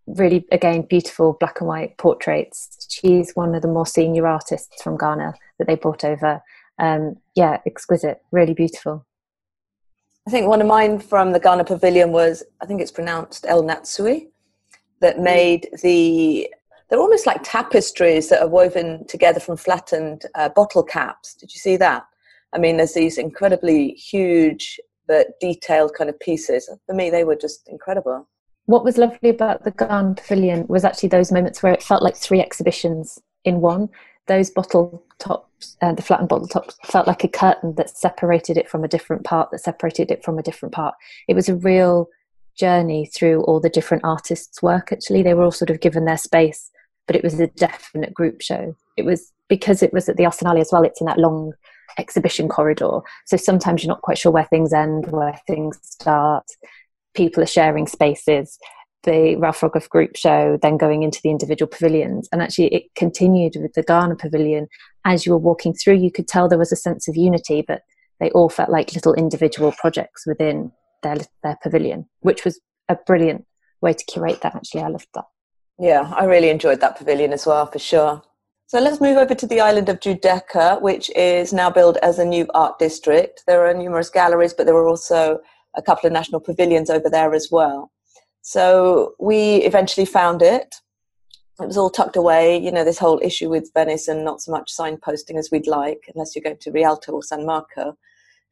Really, 0.06 0.46
again, 0.52 0.82
beautiful 0.82 1.36
black 1.38 1.60
and 1.60 1.68
white 1.68 1.98
portraits. 1.98 2.86
She's 2.88 3.32
one 3.32 3.54
of 3.54 3.62
the 3.62 3.68
more 3.68 3.86
senior 3.86 4.26
artists 4.26 4.82
from 4.82 4.96
Ghana 4.96 5.34
that 5.58 5.66
they 5.66 5.74
brought 5.74 6.04
over. 6.04 6.40
Um, 6.78 7.16
yeah, 7.34 7.58
exquisite, 7.66 8.22
really 8.30 8.54
beautiful. 8.54 9.04
I 10.26 10.30
think 10.30 10.48
one 10.48 10.60
of 10.60 10.66
mine 10.66 10.98
from 10.98 11.32
the 11.32 11.38
Ghana 11.38 11.64
Pavilion 11.64 12.10
was, 12.10 12.42
I 12.60 12.66
think 12.66 12.80
it's 12.80 12.90
pronounced 12.90 13.46
El 13.46 13.62
Anatsui, 13.62 14.28
that 15.00 15.16
mm. 15.16 15.22
made 15.22 15.68
the, 15.82 16.48
they're 16.88 16.98
almost 16.98 17.26
like 17.26 17.40
tapestries 17.44 18.28
that 18.30 18.42
are 18.42 18.48
woven 18.48 19.06
together 19.06 19.38
from 19.38 19.56
flattened 19.56 20.24
uh, 20.34 20.48
bottle 20.48 20.82
caps. 20.82 21.34
Did 21.34 21.54
you 21.54 21.60
see 21.60 21.76
that? 21.76 22.06
I 22.52 22.58
mean, 22.58 22.76
there's 22.76 22.94
these 22.94 23.18
incredibly 23.18 23.90
huge 23.92 24.80
but 25.06 25.38
detailed 25.40 25.94
kind 25.94 26.10
of 26.10 26.18
pieces. 26.18 26.68
For 26.86 26.94
me, 26.94 27.10
they 27.10 27.22
were 27.22 27.36
just 27.36 27.68
incredible. 27.68 28.28
What 28.64 28.82
was 28.82 28.98
lovely 28.98 29.30
about 29.30 29.62
the 29.62 29.70
Ghana 29.70 30.14
Pavilion 30.16 30.66
was 30.66 30.84
actually 30.84 31.10
those 31.10 31.30
moments 31.30 31.62
where 31.62 31.72
it 31.72 31.82
felt 31.82 32.02
like 32.02 32.16
three 32.16 32.40
exhibitions 32.40 33.20
in 33.44 33.60
one 33.60 33.88
those 34.26 34.50
bottle 34.50 35.02
tops, 35.18 35.76
uh, 35.80 35.92
the 35.92 36.02
flattened 36.02 36.28
bottle 36.28 36.48
tops, 36.48 36.76
felt 36.84 37.06
like 37.06 37.24
a 37.24 37.28
curtain 37.28 37.74
that 37.76 37.90
separated 37.90 38.56
it 38.56 38.68
from 38.68 38.84
a 38.84 38.88
different 38.88 39.24
part, 39.24 39.50
that 39.50 39.60
separated 39.60 40.10
it 40.10 40.24
from 40.24 40.38
a 40.38 40.42
different 40.42 40.74
part. 40.74 40.94
It 41.28 41.34
was 41.34 41.48
a 41.48 41.56
real 41.56 42.08
journey 42.58 43.06
through 43.06 43.42
all 43.42 43.60
the 43.60 43.68
different 43.68 44.04
artists' 44.04 44.62
work, 44.62 44.92
actually. 44.92 45.22
They 45.22 45.34
were 45.34 45.44
all 45.44 45.52
sort 45.52 45.70
of 45.70 45.80
given 45.80 46.04
their 46.04 46.16
space, 46.16 46.70
but 47.06 47.16
it 47.16 47.22
was 47.22 47.38
a 47.38 47.46
definite 47.48 48.14
group 48.14 48.40
show. 48.40 48.74
It 48.96 49.04
was 49.04 49.32
because 49.48 49.82
it 49.82 49.92
was 49.92 50.08
at 50.08 50.16
the 50.16 50.24
Arsenale 50.24 50.60
as 50.60 50.70
well, 50.72 50.82
it's 50.82 51.00
in 51.00 51.06
that 51.06 51.18
long 51.18 51.52
exhibition 51.98 52.48
corridor. 52.48 53.00
So 53.26 53.36
sometimes 53.36 53.82
you're 53.82 53.88
not 53.88 54.02
quite 54.02 54.18
sure 54.18 54.32
where 54.32 54.44
things 54.44 54.72
end, 54.72 55.06
where 55.12 55.38
things 55.46 55.78
start. 55.82 56.46
People 57.14 57.42
are 57.42 57.46
sharing 57.46 57.86
spaces 57.86 58.58
the 59.06 59.36
Ralph 59.36 59.60
Rugoff 59.62 59.88
group 59.88 60.16
show, 60.16 60.58
then 60.60 60.76
going 60.76 61.02
into 61.02 61.20
the 61.22 61.30
individual 61.30 61.68
pavilions. 61.68 62.28
And 62.30 62.42
actually, 62.42 62.74
it 62.74 62.94
continued 62.94 63.54
with 63.56 63.72
the 63.72 63.82
Ghana 63.82 64.16
pavilion. 64.16 64.68
As 65.06 65.24
you 65.24 65.32
were 65.32 65.38
walking 65.38 65.72
through, 65.72 65.94
you 65.94 66.10
could 66.10 66.28
tell 66.28 66.48
there 66.48 66.58
was 66.58 66.72
a 66.72 66.76
sense 66.76 67.08
of 67.08 67.16
unity, 67.16 67.64
but 67.66 67.80
they 68.20 68.30
all 68.30 68.50
felt 68.50 68.68
like 68.68 68.94
little 68.94 69.14
individual 69.14 69.72
projects 69.72 70.26
within 70.26 70.72
their, 71.02 71.16
their 71.42 71.56
pavilion, 71.62 72.06
which 72.20 72.44
was 72.44 72.60
a 72.88 72.96
brilliant 73.06 73.46
way 73.80 73.94
to 73.94 74.04
curate 74.04 74.42
that. 74.42 74.54
Actually, 74.54 74.82
I 74.82 74.88
loved 74.88 75.08
that. 75.14 75.24
Yeah, 75.78 76.12
I 76.14 76.24
really 76.24 76.50
enjoyed 76.50 76.80
that 76.80 76.98
pavilion 76.98 77.32
as 77.32 77.46
well, 77.46 77.66
for 77.66 77.78
sure. 77.78 78.22
So 78.68 78.80
let's 78.80 79.00
move 79.00 79.16
over 79.16 79.34
to 79.34 79.46
the 79.46 79.60
island 79.60 79.88
of 79.88 80.00
Giudecca, 80.00 80.82
which 80.82 81.08
is 81.14 81.52
now 81.52 81.70
built 81.70 81.96
as 81.98 82.18
a 82.18 82.24
new 82.24 82.46
art 82.52 82.78
district. 82.78 83.44
There 83.46 83.64
are 83.66 83.72
numerous 83.72 84.10
galleries, 84.10 84.54
but 84.54 84.66
there 84.66 84.74
are 84.74 84.88
also 84.88 85.38
a 85.76 85.82
couple 85.82 86.06
of 86.08 86.12
national 86.12 86.40
pavilions 86.40 86.90
over 86.90 87.08
there 87.08 87.32
as 87.32 87.48
well. 87.50 87.92
So 88.48 89.16
we 89.18 89.56
eventually 89.56 90.06
found 90.06 90.40
it. 90.40 90.76
It 91.60 91.66
was 91.66 91.76
all 91.76 91.90
tucked 91.90 92.14
away, 92.14 92.56
you 92.56 92.70
know, 92.70 92.84
this 92.84 93.00
whole 93.00 93.18
issue 93.20 93.48
with 93.48 93.72
Venice 93.74 94.06
and 94.06 94.24
not 94.24 94.40
so 94.40 94.52
much 94.52 94.72
signposting 94.72 95.36
as 95.36 95.50
we'd 95.50 95.66
like, 95.66 96.08
unless 96.14 96.36
you're 96.36 96.44
going 96.44 96.58
to 96.58 96.70
Rialto 96.70 97.10
or 97.10 97.24
San 97.24 97.44
Marco, 97.44 97.98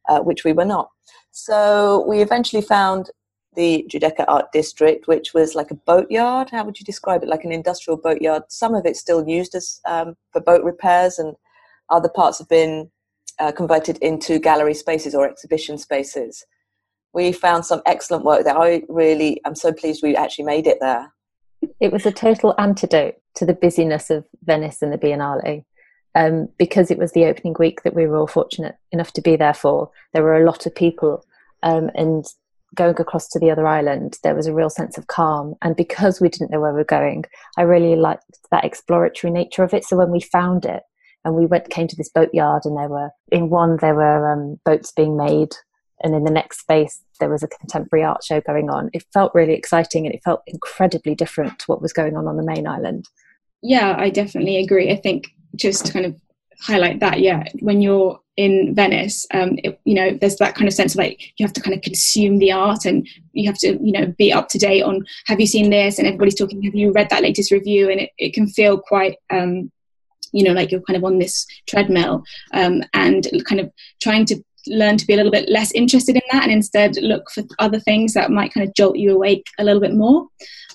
uh, 0.09 0.19
which 0.19 0.43
we 0.43 0.51
were 0.51 0.65
not. 0.65 0.89
So 1.31 2.03
we 2.09 2.19
eventually 2.19 2.61
found 2.61 3.09
the 3.55 3.87
Giudecca 3.89 4.25
Art 4.27 4.51
District, 4.51 5.07
which 5.07 5.33
was 5.33 5.55
like 5.55 5.71
a 5.71 5.75
boatyard. 5.75 6.49
How 6.49 6.65
would 6.65 6.77
you 6.77 6.83
describe 6.83 7.23
it? 7.23 7.29
Like 7.29 7.45
an 7.45 7.53
industrial 7.53 7.95
boatyard. 7.95 8.43
Some 8.49 8.75
of 8.75 8.85
it's 8.85 8.99
still 8.99 9.25
used 9.25 9.55
as 9.55 9.79
um, 9.85 10.17
for 10.33 10.41
boat 10.41 10.65
repairs, 10.65 11.19
and 11.19 11.37
other 11.89 12.09
parts 12.09 12.39
have 12.39 12.49
been 12.49 12.91
uh, 13.39 13.53
converted 13.53 13.97
into 13.99 14.39
gallery 14.39 14.73
spaces 14.73 15.15
or 15.15 15.25
exhibition 15.25 15.77
spaces. 15.77 16.45
We 17.15 17.31
found 17.31 17.65
some 17.65 17.81
excellent 17.85 18.25
work 18.25 18.43
there. 18.43 18.57
I 18.57 18.83
really 18.89 19.41
am 19.45 19.55
so 19.55 19.71
pleased 19.71 20.03
we 20.03 20.15
actually 20.15 20.45
made 20.45 20.67
it 20.67 20.79
there. 20.81 21.11
It 21.79 21.91
was 21.91 22.05
a 22.05 22.11
total 22.11 22.53
antidote 22.59 23.15
to 23.35 23.45
the 23.45 23.53
busyness 23.53 24.09
of 24.09 24.25
Venice 24.43 24.81
and 24.81 24.91
the 24.91 24.97
Biennale. 24.97 25.63
Um, 26.13 26.49
because 26.57 26.91
it 26.91 26.97
was 26.97 27.11
the 27.11 27.25
opening 27.25 27.55
week 27.57 27.83
that 27.83 27.95
we 27.95 28.05
were 28.05 28.17
all 28.17 28.27
fortunate 28.27 28.75
enough 28.91 29.11
to 29.13 29.21
be 29.21 29.35
there 29.35 29.53
for, 29.53 29.89
there 30.13 30.23
were 30.23 30.41
a 30.41 30.45
lot 30.45 30.65
of 30.65 30.75
people. 30.75 31.25
Um, 31.63 31.89
and 31.95 32.25
going 32.73 32.99
across 32.99 33.27
to 33.29 33.39
the 33.39 33.49
other 33.49 33.67
island, 33.67 34.17
there 34.23 34.35
was 34.35 34.47
a 34.47 34.53
real 34.53 34.69
sense 34.69 34.97
of 34.97 35.07
calm. 35.07 35.55
And 35.61 35.75
because 35.75 36.21
we 36.21 36.29
didn't 36.29 36.51
know 36.51 36.61
where 36.61 36.71
we 36.71 36.77
were 36.77 36.83
going, 36.83 37.25
I 37.57 37.63
really 37.63 37.95
liked 37.95 38.23
that 38.51 38.63
exploratory 38.63 39.31
nature 39.31 39.63
of 39.63 39.73
it. 39.73 39.83
So 39.83 39.97
when 39.97 40.11
we 40.11 40.21
found 40.21 40.65
it, 40.65 40.83
and 41.25 41.33
we 41.33 41.47
went 41.47 41.69
came 41.69 41.87
to 41.87 41.95
this 41.95 42.09
boatyard 42.09 42.61
and 42.65 42.77
there 42.77 42.87
were 42.87 43.09
in 43.31 43.49
one 43.49 43.77
there 43.77 43.95
were 43.95 44.31
um, 44.31 44.59
boats 44.63 44.91
being 44.91 45.17
made 45.17 45.55
and 46.01 46.15
in 46.15 46.23
the 46.23 46.31
next 46.31 46.59
space 46.59 47.01
there 47.19 47.29
was 47.29 47.43
a 47.43 47.47
contemporary 47.47 48.03
art 48.03 48.23
show 48.23 48.41
going 48.41 48.69
on. 48.69 48.89
It 48.93 49.05
felt 49.13 49.33
really 49.33 49.53
exciting 49.53 50.05
and 50.05 50.13
it 50.13 50.23
felt 50.23 50.41
incredibly 50.47 51.15
different 51.15 51.59
to 51.59 51.65
what 51.67 51.81
was 51.81 51.93
going 51.93 52.17
on 52.17 52.27
on 52.27 52.37
the 52.37 52.43
main 52.43 52.67
island. 52.67 53.07
Yeah 53.61 53.95
i 53.97 54.09
definitely 54.09 54.57
agree. 54.57 54.91
I 54.91 54.97
think 54.97 55.27
just 55.55 55.85
to 55.85 55.93
kind 55.93 56.05
of 56.05 56.15
highlight 56.61 56.99
that 57.01 57.19
yeah 57.19 57.43
when 57.59 57.81
you're 57.81 58.19
in 58.37 58.73
venice 58.75 59.25
um, 59.33 59.57
it, 59.63 59.79
you 59.85 59.93
know 59.93 60.17
there's 60.19 60.35
that 60.37 60.55
kind 60.55 60.67
of 60.67 60.73
sense 60.73 60.93
of 60.93 60.99
like 60.99 61.21
you 61.37 61.45
have 61.45 61.53
to 61.53 61.61
kind 61.61 61.75
of 61.75 61.81
consume 61.81 62.37
the 62.37 62.51
art 62.51 62.85
and 62.85 63.07
you 63.33 63.47
have 63.47 63.57
to 63.57 63.77
you 63.81 63.91
know 63.91 64.13
be 64.17 64.31
up 64.31 64.49
to 64.49 64.57
date 64.57 64.81
on 64.81 65.05
have 65.25 65.39
you 65.39 65.47
seen 65.47 65.69
this? 65.69 65.97
And 65.97 66.07
everybody's 66.07 66.35
talking 66.35 66.61
have 66.63 66.75
you 66.75 66.91
read 66.91 67.09
that 67.09 67.23
latest 67.23 67.51
review? 67.51 67.89
And 67.89 68.01
it, 68.01 68.11
it 68.17 68.33
can 68.33 68.47
feel 68.47 68.77
quite 68.77 69.17
um, 69.29 69.71
you 70.31 70.43
know 70.43 70.51
like 70.51 70.71
you're 70.71 70.81
kind 70.81 70.97
of 70.97 71.03
on 71.03 71.19
this 71.19 71.45
treadmill 71.67 72.23
um, 72.53 72.83
and 72.93 73.27
kind 73.47 73.61
of 73.61 73.71
trying 74.01 74.25
to 74.25 74.43
learn 74.67 74.97
to 74.97 75.05
be 75.05 75.13
a 75.13 75.15
little 75.15 75.31
bit 75.31 75.49
less 75.49 75.71
interested 75.71 76.15
in 76.15 76.21
that 76.31 76.43
and 76.43 76.51
instead 76.51 76.95
look 76.97 77.29
for 77.31 77.43
other 77.59 77.79
things 77.79 78.13
that 78.13 78.31
might 78.31 78.53
kind 78.53 78.67
of 78.67 78.73
jolt 78.75 78.97
you 78.97 79.13
awake 79.13 79.45
a 79.59 79.63
little 79.63 79.81
bit 79.81 79.93
more 79.93 80.27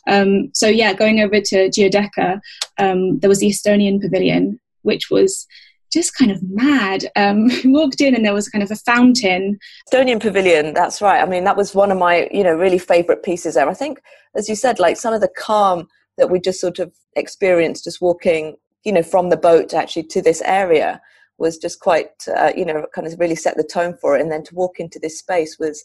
um, 0.09 0.51
so 0.55 0.67
yeah 0.67 0.93
going 0.93 1.21
over 1.21 1.41
to 1.41 1.69
Giudecca 1.69 2.41
um, 2.79 3.19
there 3.21 3.29
was 3.29 3.41
the 3.41 3.51
estonian 3.51 4.01
pavilion 4.01 4.61
which 4.83 5.11
was 5.11 5.47
just 5.93 6.15
kind 6.15 6.31
of 6.31 6.41
mad. 6.45 7.11
Um, 7.17 7.47
we 7.65 7.71
walked 7.73 8.01
in 8.01 8.15
and 8.15 8.25
there 8.25 8.33
was 8.33 8.49
kind 8.49 8.63
of 8.63 8.71
a 8.71 8.77
fountain. 8.77 9.59
Estonian 9.91 10.21
Pavilion, 10.21 10.73
that's 10.73 11.03
right. 11.03 11.21
I 11.21 11.27
mean, 11.27 11.43
that 11.43 11.57
was 11.57 11.75
one 11.75 11.91
of 11.91 11.99
my, 11.99 12.29
you 12.31 12.45
know, 12.45 12.55
really 12.55 12.79
favourite 12.79 13.25
pieces 13.25 13.57
there. 13.57 13.69
I 13.69 13.75
think, 13.75 14.01
as 14.37 14.49
you 14.49 14.55
said, 14.55 14.79
like 14.79 14.97
some 14.97 15.13
of 15.13 15.21
the 15.21 15.33
calm 15.37 15.89
that 16.17 16.31
we 16.31 16.39
just 16.39 16.61
sort 16.61 16.79
of 16.79 16.93
experienced 17.17 17.85
just 17.85 18.01
walking 18.01 18.57
you 18.85 18.93
know 18.93 19.03
from 19.03 19.31
the 19.31 19.37
boat 19.37 19.75
actually 19.75 20.05
to 20.05 20.23
this 20.23 20.41
area 20.43 21.01
was 21.41 21.57
just 21.57 21.81
quite 21.81 22.11
uh, 22.37 22.53
you 22.55 22.65
know 22.65 22.87
kind 22.95 23.07
of 23.07 23.19
really 23.19 23.35
set 23.35 23.57
the 23.57 23.65
tone 23.65 23.97
for 24.01 24.17
it. 24.17 24.21
And 24.21 24.31
then 24.31 24.45
to 24.45 24.55
walk 24.55 24.79
into 24.79 24.99
this 25.01 25.19
space 25.19 25.59
was 25.59 25.85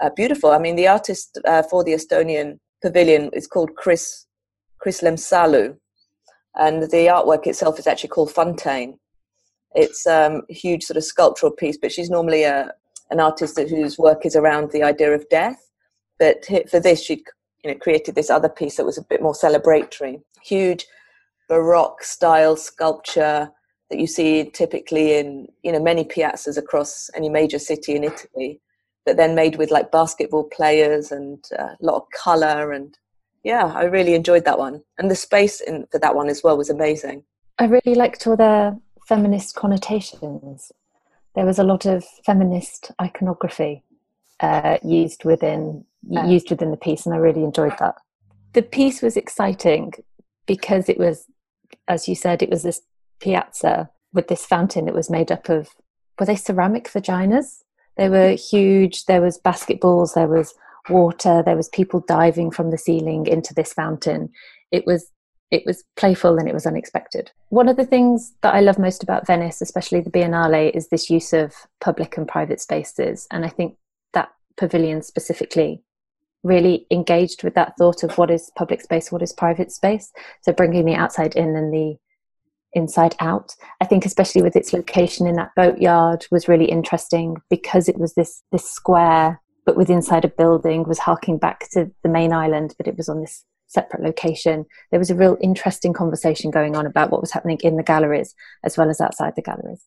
uh, 0.00 0.10
beautiful. 0.16 0.50
I 0.50 0.58
mean 0.58 0.76
the 0.76 0.88
artist 0.88 1.38
uh, 1.44 1.62
for 1.62 1.84
the 1.84 1.92
estonian 1.92 2.58
pavilion 2.82 3.30
is 3.32 3.46
called 3.46 3.76
chris 3.76 4.26
Kris 4.78 5.02
Lemsalu. 5.02 5.76
And 6.56 6.82
the 6.82 7.06
artwork 7.06 7.46
itself 7.46 7.78
is 7.78 7.86
actually 7.86 8.10
called 8.10 8.32
fontaine. 8.32 8.98
It's 9.74 10.06
um, 10.06 10.42
a 10.48 10.54
huge 10.54 10.84
sort 10.84 10.96
of 10.96 11.04
sculptural 11.04 11.52
piece 11.52 11.76
but 11.76 11.92
she's 11.92 12.10
normally 12.10 12.44
a, 12.44 12.72
an 13.10 13.20
artist 13.20 13.58
whose 13.58 13.98
work 13.98 14.24
is 14.24 14.36
around 14.36 14.70
the 14.70 14.82
idea 14.82 15.12
of 15.12 15.28
death. 15.28 15.70
But 16.18 16.44
for 16.70 16.80
this 16.80 17.02
she 17.02 17.24
you 17.62 17.70
know 17.70 17.78
created 17.78 18.14
this 18.14 18.30
other 18.30 18.48
piece 18.48 18.76
that 18.76 18.86
was 18.86 18.98
a 18.98 19.02
bit 19.02 19.22
more 19.22 19.34
celebratory. 19.34 20.22
Huge 20.42 20.86
Baroque 21.48 22.02
style 22.02 22.56
sculpture 22.56 23.50
that 23.94 24.00
you 24.00 24.08
see 24.08 24.50
typically 24.50 25.14
in 25.16 25.46
you 25.62 25.70
know 25.70 25.80
many 25.80 26.04
piazzas 26.04 26.58
across 26.58 27.08
any 27.14 27.28
major 27.28 27.60
city 27.60 27.94
in 27.94 28.02
Italy, 28.02 28.60
but 29.06 29.16
then 29.16 29.36
made 29.36 29.54
with 29.54 29.70
like 29.70 29.92
basketball 29.92 30.42
players 30.42 31.12
and 31.12 31.44
uh, 31.56 31.76
a 31.80 31.84
lot 31.84 31.94
of 31.94 32.10
color 32.10 32.72
and 32.72 32.98
yeah, 33.44 33.66
I 33.66 33.84
really 33.84 34.14
enjoyed 34.14 34.46
that 34.46 34.58
one. 34.58 34.82
And 34.98 35.10
the 35.10 35.14
space 35.14 35.60
in, 35.60 35.86
for 35.92 36.00
that 36.00 36.16
one 36.16 36.28
as 36.28 36.42
well 36.42 36.56
was 36.56 36.70
amazing. 36.70 37.22
I 37.58 37.66
really 37.66 37.94
liked 37.94 38.26
all 38.26 38.36
the 38.36 38.80
feminist 39.06 39.54
connotations. 39.54 40.72
There 41.36 41.44
was 41.44 41.58
a 41.60 41.64
lot 41.64 41.84
of 41.84 42.04
feminist 42.26 42.90
iconography 43.00 43.84
uh, 44.40 44.78
used 44.82 45.24
within 45.24 45.84
uh, 46.16 46.26
used 46.26 46.50
within 46.50 46.72
the 46.72 46.76
piece, 46.76 47.06
and 47.06 47.14
I 47.14 47.18
really 47.18 47.44
enjoyed 47.44 47.78
that. 47.78 47.94
The 48.54 48.62
piece 48.62 49.02
was 49.02 49.16
exciting 49.16 49.92
because 50.46 50.88
it 50.88 50.98
was 50.98 51.26
as 51.88 52.08
you 52.08 52.14
said, 52.14 52.42
it 52.42 52.50
was 52.50 52.62
this 52.62 52.80
piazza 53.24 53.90
with 54.12 54.28
this 54.28 54.44
fountain 54.44 54.84
that 54.84 54.94
was 54.94 55.10
made 55.10 55.32
up 55.32 55.48
of 55.48 55.70
were 56.20 56.26
they 56.26 56.36
ceramic 56.36 56.88
vaginas? 56.88 57.62
They 57.96 58.08
were 58.08 58.32
huge. 58.32 59.06
There 59.06 59.22
was 59.22 59.40
basketballs. 59.40 60.14
There 60.14 60.28
was 60.28 60.54
water. 60.88 61.42
There 61.44 61.56
was 61.56 61.68
people 61.70 62.04
diving 62.06 62.50
from 62.50 62.70
the 62.70 62.78
ceiling 62.78 63.26
into 63.26 63.54
this 63.54 63.72
fountain. 63.72 64.30
It 64.70 64.86
was 64.86 65.10
it 65.50 65.62
was 65.66 65.84
playful 65.96 66.38
and 66.38 66.48
it 66.48 66.54
was 66.54 66.66
unexpected. 66.66 67.30
One 67.50 67.68
of 67.68 67.76
the 67.76 67.84
things 67.84 68.32
that 68.42 68.54
I 68.54 68.60
love 68.60 68.78
most 68.78 69.02
about 69.02 69.26
Venice, 69.26 69.62
especially 69.62 70.00
the 70.00 70.10
Biennale, 70.10 70.74
is 70.74 70.88
this 70.88 71.08
use 71.08 71.32
of 71.32 71.54
public 71.80 72.16
and 72.16 72.26
private 72.26 72.60
spaces. 72.60 73.28
And 73.30 73.44
I 73.44 73.48
think 73.48 73.76
that 74.14 74.30
pavilion 74.56 75.02
specifically 75.02 75.84
really 76.42 76.86
engaged 76.90 77.44
with 77.44 77.54
that 77.54 77.74
thought 77.78 78.02
of 78.02 78.18
what 78.18 78.30
is 78.30 78.50
public 78.56 78.80
space, 78.80 79.12
what 79.12 79.22
is 79.22 79.32
private 79.32 79.70
space. 79.70 80.12
So 80.42 80.52
bringing 80.52 80.86
the 80.86 80.94
outside 80.94 81.36
in 81.36 81.54
and 81.54 81.72
the 81.72 81.96
inside 82.74 83.14
out. 83.20 83.54
I 83.80 83.84
think 83.84 84.04
especially 84.04 84.42
with 84.42 84.56
its 84.56 84.72
location 84.72 85.26
in 85.26 85.36
that 85.36 85.54
boatyard 85.56 86.26
was 86.30 86.48
really 86.48 86.66
interesting 86.66 87.36
because 87.50 87.88
it 87.88 87.98
was 87.98 88.14
this 88.14 88.42
this 88.52 88.68
square 88.68 89.40
but 89.66 89.76
with 89.76 89.88
inside 89.88 90.24
a 90.24 90.28
building 90.28 90.84
was 90.84 90.98
harking 90.98 91.38
back 91.38 91.70
to 91.70 91.90
the 92.02 92.08
main 92.08 92.32
island 92.32 92.74
but 92.76 92.86
it 92.86 92.96
was 92.96 93.08
on 93.08 93.20
this 93.20 93.44
separate 93.66 94.02
location. 94.02 94.66
There 94.90 95.00
was 95.00 95.10
a 95.10 95.14
real 95.14 95.36
interesting 95.40 95.92
conversation 95.92 96.50
going 96.50 96.76
on 96.76 96.86
about 96.86 97.10
what 97.10 97.20
was 97.20 97.32
happening 97.32 97.58
in 97.62 97.76
the 97.76 97.82
galleries 97.82 98.34
as 98.62 98.76
well 98.76 98.90
as 98.90 99.00
outside 99.00 99.34
the 99.36 99.42
galleries. 99.42 99.84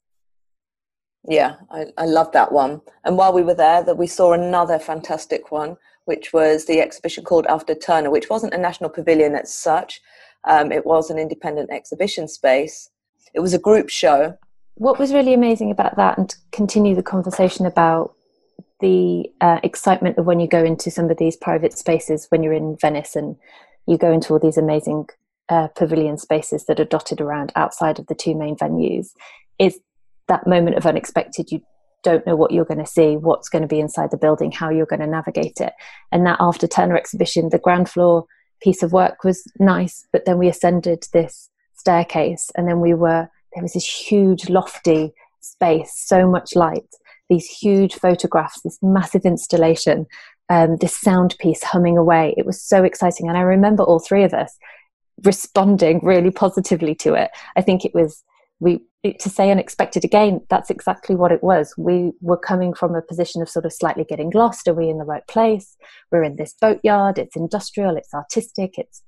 Yeah, 1.27 1.55
I, 1.71 1.87
I 1.97 2.05
love 2.05 2.31
that 2.31 2.51
one. 2.51 2.81
And 3.03 3.17
while 3.17 3.33
we 3.33 3.41
were 3.43 3.53
there, 3.53 3.83
that 3.83 3.97
we 3.97 4.07
saw 4.07 4.33
another 4.33 4.79
fantastic 4.79 5.51
one, 5.51 5.75
which 6.05 6.31
was 6.31 6.65
the 6.65 6.79
exhibition 6.79 7.23
called 7.23 7.45
After 7.47 7.75
Turner, 7.75 8.09
which 8.09 8.29
wasn't 8.29 8.53
a 8.53 8.57
national 8.57 8.89
pavilion 8.89 9.35
as 9.35 9.53
such. 9.53 10.01
Um, 10.45 10.71
it 10.71 10.85
was 10.85 11.09
an 11.09 11.17
independent 11.17 11.71
exhibition 11.71 12.27
space. 12.27 12.89
It 13.33 13.39
was 13.39 13.53
a 13.53 13.59
group 13.59 13.89
show. 13.89 14.37
What 14.75 14.99
was 14.99 15.13
really 15.13 15.33
amazing 15.33 15.71
about 15.71 15.97
that, 15.97 16.17
and 16.17 16.29
to 16.29 16.37
continue 16.51 16.95
the 16.95 17.03
conversation 17.03 17.65
about 17.65 18.13
the 18.79 19.25
uh, 19.41 19.59
excitement 19.63 20.17
of 20.17 20.25
when 20.25 20.39
you 20.39 20.47
go 20.47 20.63
into 20.63 20.91
some 20.91 21.09
of 21.09 21.17
these 21.17 21.35
private 21.35 21.77
spaces 21.77 22.27
when 22.29 22.43
you're 22.43 22.53
in 22.53 22.77
Venice 22.79 23.15
and 23.15 23.35
you 23.87 23.97
go 23.97 24.11
into 24.11 24.33
all 24.33 24.39
these 24.39 24.57
amazing 24.57 25.07
uh, 25.49 25.67
pavilion 25.69 26.17
spaces 26.17 26.65
that 26.65 26.79
are 26.79 26.85
dotted 26.85 27.19
around 27.21 27.51
outside 27.55 27.97
of 27.97 28.07
the 28.07 28.15
two 28.15 28.35
main 28.35 28.55
venues, 28.55 29.09
is 29.57 29.79
that 30.27 30.45
moment 30.45 30.77
of 30.77 30.85
unexpected. 30.85 31.51
You 31.51 31.61
don't 32.03 32.27
know 32.27 32.35
what 32.35 32.51
you're 32.51 32.65
going 32.65 32.83
to 32.83 32.85
see, 32.85 33.17
what's 33.17 33.49
going 33.49 33.63
to 33.63 33.67
be 33.67 33.79
inside 33.79 34.11
the 34.11 34.17
building, 34.17 34.51
how 34.51 34.69
you're 34.69 34.85
going 34.85 34.99
to 34.99 35.07
navigate 35.07 35.59
it. 35.59 35.73
And 36.11 36.25
that 36.25 36.37
after 36.39 36.67
Turner 36.67 36.97
exhibition, 36.97 37.49
the 37.49 37.57
ground 37.57 37.89
floor 37.89 38.25
piece 38.61 38.83
of 38.83 38.93
work 38.93 39.23
was 39.23 39.43
nice, 39.59 40.05
but 40.11 40.25
then 40.25 40.37
we 40.37 40.47
ascended 40.47 41.05
this 41.13 41.49
staircase 41.75 42.49
and 42.55 42.67
then 42.67 42.79
we 42.79 42.93
were, 42.93 43.29
there 43.53 43.63
was 43.63 43.73
this 43.73 43.85
huge 43.85 44.49
lofty 44.49 45.13
space, 45.41 45.91
so 45.95 46.27
much 46.27 46.55
light, 46.55 46.87
these 47.29 47.47
huge 47.47 47.95
photographs, 47.95 48.61
this 48.61 48.79
massive 48.81 49.25
installation, 49.25 50.05
um, 50.49 50.77
this 50.77 50.97
sound 50.97 51.35
piece 51.39 51.63
humming 51.63 51.97
away. 51.97 52.33
It 52.37 52.45
was 52.45 52.61
so 52.61 52.83
exciting. 52.83 53.27
And 53.27 53.37
I 53.37 53.41
remember 53.41 53.83
all 53.83 53.99
three 53.99 54.23
of 54.23 54.33
us 54.33 54.57
responding 55.23 55.99
really 56.03 56.31
positively 56.31 56.95
to 56.95 57.13
it. 57.13 57.31
I 57.55 57.61
think 57.61 57.83
it 57.83 57.93
was 57.93 58.23
we 58.59 58.79
to 59.03 59.29
say 59.29 59.51
unexpected 59.51 60.03
again 60.03 60.41
that's 60.49 60.69
exactly 60.69 61.15
what 61.15 61.31
it 61.31 61.43
was. 61.43 61.73
We 61.77 62.11
were 62.21 62.37
coming 62.37 62.73
from 62.73 62.95
a 62.95 63.01
position 63.01 63.41
of 63.41 63.49
sort 63.49 63.65
of 63.65 63.73
slightly 63.73 64.03
getting 64.03 64.31
lost. 64.31 64.67
Are 64.67 64.73
we 64.73 64.89
in 64.89 64.97
the 64.97 65.05
right 65.05 65.25
place? 65.27 65.77
We're 66.11 66.23
in 66.23 66.35
this 66.35 66.53
boatyard. 66.59 67.17
It's 67.17 67.35
industrial. 67.35 67.95
It's 67.95 68.13
artistic. 68.13 68.77
It's 68.77 69.03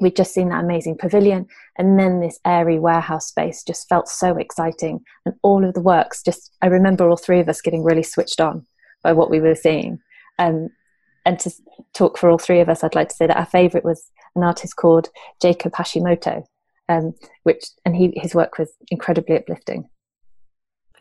we'd 0.00 0.16
just 0.16 0.32
seen 0.32 0.48
that 0.48 0.64
amazing 0.64 0.96
pavilion. 0.96 1.46
And 1.76 1.98
then 1.98 2.20
this 2.20 2.40
airy 2.46 2.78
warehouse 2.78 3.26
space 3.26 3.62
just 3.62 3.88
felt 3.88 4.08
so 4.08 4.36
exciting. 4.36 5.00
And 5.26 5.34
all 5.42 5.64
of 5.64 5.74
the 5.74 5.82
works 5.82 6.22
just 6.22 6.52
i 6.62 6.66
remember 6.66 7.08
all 7.08 7.16
three 7.16 7.40
of 7.40 7.48
us 7.48 7.60
getting 7.60 7.84
really 7.84 8.02
switched 8.02 8.40
on 8.40 8.66
by 9.02 9.12
what 9.12 9.30
we 9.30 9.40
were 9.40 9.54
seeing. 9.54 9.98
Um, 10.38 10.70
and 11.26 11.38
to 11.40 11.50
talk 11.92 12.16
for 12.16 12.30
all 12.30 12.38
three 12.38 12.60
of 12.60 12.68
us 12.68 12.82
i'd 12.82 12.94
like 12.94 13.08
to 13.08 13.14
say 13.14 13.26
that 13.26 13.36
our 13.36 13.46
favorite 13.46 13.84
was 13.84 14.10
an 14.36 14.42
artist 14.42 14.76
called 14.76 15.08
jacob 15.40 15.72
hashimoto 15.72 16.44
um, 16.90 17.14
which 17.44 17.64
and 17.84 17.94
he 17.96 18.12
his 18.16 18.34
work 18.34 18.58
was 18.58 18.72
incredibly 18.90 19.36
uplifting. 19.36 19.88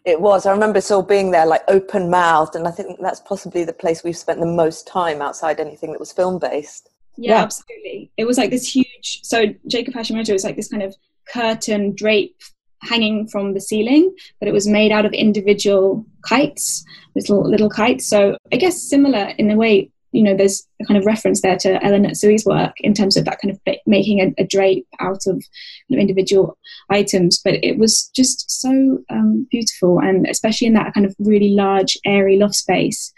It 0.06 0.22
was. 0.22 0.46
I 0.46 0.52
remember 0.52 0.80
still 0.82 1.02
being 1.02 1.32
there, 1.32 1.46
like 1.46 1.64
open 1.68 2.10
mouthed, 2.10 2.56
and 2.56 2.68
I 2.68 2.72
think 2.72 3.00
that's 3.02 3.20
possibly 3.20 3.64
the 3.64 3.74
place 3.74 4.04
we've 4.04 4.16
spent 4.16 4.40
the 4.40 4.46
most 4.46 4.88
time 4.88 5.22
outside 5.22 5.60
anything 5.60 5.92
that 5.92 6.00
was 6.00 6.12
film 6.12 6.40
based. 6.40 6.90
Yeah, 7.18 7.32
yeah, 7.32 7.44
absolutely. 7.44 8.12
It 8.16 8.26
was 8.26 8.38
like 8.38 8.52
this 8.52 8.74
huge. 8.74 9.22
So 9.24 9.46
Jacob 9.68 9.94
Hashimoto 9.94 10.32
was 10.32 10.44
like 10.44 10.56
this 10.56 10.70
kind 10.70 10.84
of 10.84 10.96
curtain 11.34 11.94
drape 11.96 12.38
hanging 12.82 13.28
from 13.28 13.54
the 13.54 13.60
ceiling, 13.60 14.16
but 14.40 14.48
it 14.48 14.54
was 14.54 14.68
made 14.68 14.92
out 14.92 15.06
of 15.06 15.12
individual 15.12 16.06
kites, 16.22 16.86
little 17.16 17.44
little 17.44 17.70
kites. 17.70 18.08
So 18.08 18.38
I 18.54 18.58
guess 18.58 18.82
similar 18.82 19.34
in 19.38 19.52
a 19.52 19.56
way. 19.56 19.92
You 20.12 20.24
know, 20.24 20.36
there's 20.36 20.66
a 20.82 20.86
kind 20.86 20.98
of 20.98 21.06
reference 21.06 21.42
there 21.42 21.58
to 21.58 21.84
El 21.84 21.92
Anatsui's 21.92 22.46
work 22.46 22.74
in 22.80 22.94
terms 22.94 23.16
of 23.16 23.26
that 23.26 23.40
kind 23.42 23.54
of 23.54 23.76
making 23.86 24.20
a, 24.22 24.42
a 24.42 24.46
drape 24.46 24.88
out 25.00 25.28
of 25.28 25.44
you 25.88 25.96
know, 25.96 26.02
individual 26.02 26.58
items. 26.90 27.40
But 27.44 27.64
it 27.64 27.78
was 27.78 28.10
just 28.16 28.50
so 28.50 29.00
um, 29.10 29.48
beautiful, 29.52 30.00
and 30.00 30.28
especially 30.28 30.68
in 30.68 30.74
that 30.74 30.94
kind 30.94 31.06
of 31.06 31.16
really 31.20 31.50
large, 31.50 31.98
airy 32.06 32.38
loft 32.38 32.56
space, 32.56 33.14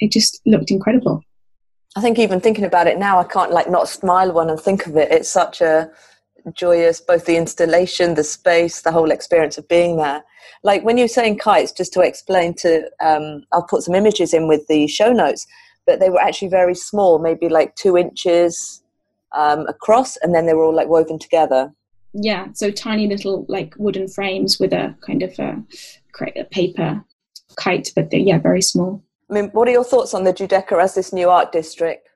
it 0.00 0.12
just 0.12 0.40
looked 0.46 0.70
incredible. 0.70 1.22
I 1.96 2.02
think 2.02 2.18
even 2.18 2.40
thinking 2.40 2.64
about 2.64 2.88
it 2.88 2.98
now, 2.98 3.18
I 3.18 3.24
can't 3.24 3.52
like 3.52 3.70
not 3.70 3.88
smile 3.88 4.32
when 4.32 4.50
I 4.50 4.56
think 4.56 4.86
of 4.86 4.96
it. 4.96 5.10
It's 5.10 5.30
such 5.30 5.62
a 5.62 5.90
joyous, 6.52 7.00
both 7.00 7.24
the 7.24 7.36
installation, 7.36 8.14
the 8.14 8.24
space, 8.24 8.82
the 8.82 8.92
whole 8.92 9.10
experience 9.10 9.58
of 9.58 9.66
being 9.68 9.96
there. 9.96 10.22
Like 10.62 10.84
when 10.84 10.98
you're 10.98 11.08
saying 11.08 11.38
kites, 11.38 11.72
just 11.72 11.92
to 11.94 12.00
explain 12.00 12.54
to, 12.56 12.88
um, 13.00 13.44
I'll 13.52 13.66
put 13.66 13.82
some 13.82 13.94
images 13.94 14.34
in 14.34 14.46
with 14.46 14.66
the 14.68 14.86
show 14.86 15.12
notes, 15.12 15.46
but 15.86 16.00
they 16.00 16.10
were 16.10 16.20
actually 16.20 16.48
very 16.48 16.74
small, 16.74 17.18
maybe 17.18 17.48
like 17.48 17.74
two 17.76 17.96
inches 17.96 18.82
um, 19.36 19.66
across, 19.66 20.16
and 20.18 20.34
then 20.34 20.46
they 20.46 20.54
were 20.54 20.64
all 20.64 20.74
like 20.74 20.88
woven 20.88 21.18
together. 21.18 21.72
Yeah, 22.12 22.48
so 22.54 22.70
tiny 22.70 23.06
little 23.06 23.44
like 23.48 23.74
wooden 23.76 24.08
frames 24.08 24.58
with 24.58 24.72
a 24.72 24.96
kind 25.06 25.22
of 25.22 25.38
a, 25.38 25.62
a 26.36 26.44
paper 26.44 27.04
kite, 27.56 27.92
but 27.94 28.10
they're 28.10 28.20
yeah, 28.20 28.38
very 28.38 28.62
small. 28.62 29.02
I 29.30 29.34
mean, 29.34 29.50
what 29.50 29.68
are 29.68 29.72
your 29.72 29.84
thoughts 29.84 30.14
on 30.14 30.24
the 30.24 30.32
Giudecca 30.32 30.82
as 30.82 30.94
this 30.94 31.12
new 31.12 31.28
art 31.28 31.52
district? 31.52 32.06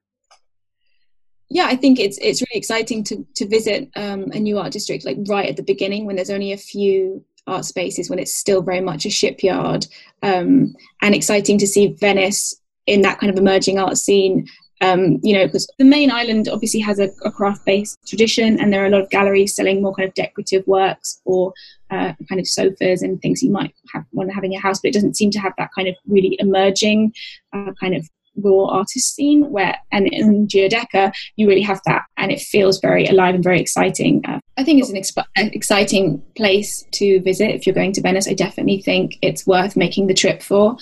yeah, 1.51 1.67
I 1.67 1.75
think 1.75 1.99
it's 1.99 2.17
it's 2.19 2.41
really 2.41 2.59
exciting 2.59 3.03
to 3.05 3.27
to 3.35 3.47
visit 3.47 3.91
um, 3.97 4.31
a 4.33 4.39
new 4.39 4.59
art 4.59 4.73
district 4.73 5.05
like 5.05 5.19
right 5.27 5.49
at 5.49 5.57
the 5.57 5.65
beginning 5.65 6.07
when 6.07 6.17
there's 6.17 6.31
only 6.31 6.53
a 6.53 6.57
few 6.57 7.25
art 7.47 7.65
spaces 7.65 8.09
when 8.09 8.21
it's 8.21 8.35
still 8.35 8.63
very 8.63 8.81
much 8.81 9.05
a 9.05 9.11
shipyard, 9.11 9.87
um, 10.23 10.75
and 11.03 11.15
exciting 11.15 11.59
to 11.59 11.67
see 11.67 11.89
Venice 11.99 12.55
in 12.87 13.03
that 13.03 13.19
kind 13.19 13.31
of 13.31 13.39
emerging 13.39 13.79
art 13.79 13.97
scene. 13.97 14.47
Um, 14.83 15.19
you 15.23 15.35
know, 15.35 15.45
because 15.45 15.69
the 15.79 15.85
main 15.85 16.11
island 16.11 16.49
obviously 16.49 16.81
has 16.81 16.99
a, 16.99 17.11
a 17.23 17.31
craft-based 17.31 17.99
tradition, 18.07 18.59
and 18.59 18.73
there 18.73 18.83
are 18.83 18.87
a 18.87 18.91
lot 18.91 19.03
of 19.03 19.11
galleries 19.11 19.55
selling 19.55 19.83
more 19.83 19.95
kind 19.95 20.09
of 20.09 20.15
decorative 20.15 20.67
works 20.67 21.21
or 21.27 21.53
uh, 21.91 22.15
kind 22.29 22.41
of 22.41 22.49
sofas 22.49 23.03
and 23.03 23.21
things 23.21 23.43
you 23.43 23.51
might 23.51 23.75
have 23.93 24.05
want 24.13 24.31
to 24.31 24.35
have 24.35 24.45
in 24.45 24.53
your 24.53 24.63
house, 24.63 24.81
but 24.81 24.89
it 24.89 24.95
doesn't 24.95 25.17
seem 25.17 25.31
to 25.33 25.39
have 25.39 25.53
that 25.59 25.69
kind 25.75 25.87
of 25.87 25.95
really 26.07 26.37
emerging 26.41 27.13
uh, 27.53 27.73
kind 27.79 27.95
of 27.95 28.09
raw 28.37 28.67
artist 28.67 29.15
scene 29.15 29.51
where 29.51 29.77
and 29.93 30.07
in 30.09 30.47
Giudecca 30.47 31.13
you 31.37 31.49
really 31.49 31.63
have 31.63 31.81
that 31.87 32.03
and 32.17 32.31
it 32.31 32.41
feels 32.41 32.81
very 32.81 33.07
alive 33.07 33.35
and 33.35 33.45
very 33.45 33.61
exciting 33.61 34.25
uh, 34.27 34.39
I 34.57 34.65
think 34.65 34.81
it's 34.81 34.91
an 34.91 34.97
exp- 34.97 35.53
exciting 35.55 36.23
place 36.37 36.85
to 36.93 37.21
visit 37.23 37.51
if 37.51 37.67
you're 37.67 37.75
going 37.75 37.93
to 37.93 38.01
Venice 38.01 38.29
I 38.29 38.35
definitely 38.35 38.83
think 38.83 39.19
it's 39.23 39.47
worth 39.47 39.77
making 39.77 40.07
the 40.07 40.15
trip 40.15 40.43
for 40.43 40.77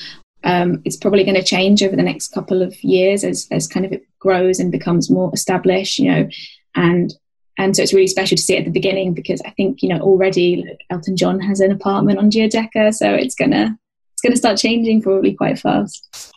um, 0.44 0.80
it's 0.84 0.96
probably 0.96 1.24
going 1.24 1.34
to 1.34 1.42
change 1.42 1.82
over 1.82 1.96
the 1.96 2.02
next 2.02 2.28
couple 2.28 2.62
of 2.62 2.82
years 2.82 3.24
as, 3.24 3.48
as 3.50 3.66
kind 3.66 3.84
of 3.84 3.92
it 3.92 4.06
grows 4.18 4.60
and 4.60 4.72
becomes 4.72 5.10
more 5.10 5.30
established 5.34 5.98
you 5.98 6.10
know 6.10 6.28
and 6.74 7.14
and 7.60 7.74
so 7.74 7.82
it's 7.82 7.92
really 7.92 8.06
special 8.06 8.36
to 8.36 8.42
see 8.42 8.54
it 8.54 8.60
at 8.60 8.64
the 8.64 8.70
beginning 8.70 9.14
because 9.14 9.40
I 9.44 9.50
think 9.50 9.82
you 9.82 9.88
know 9.88 10.00
already 10.00 10.64
like 10.66 10.80
Elton 10.90 11.16
John 11.16 11.40
has 11.40 11.60
an 11.60 11.72
apartment 11.72 12.18
on 12.18 12.30
Giudecca 12.30 12.94
so 12.94 13.14
it's 13.14 13.34
gonna 13.34 13.78
it's 14.12 14.22
gonna 14.22 14.36
start 14.36 14.58
changing 14.58 15.02
probably 15.02 15.34
quite 15.34 15.58
fast 15.58 16.32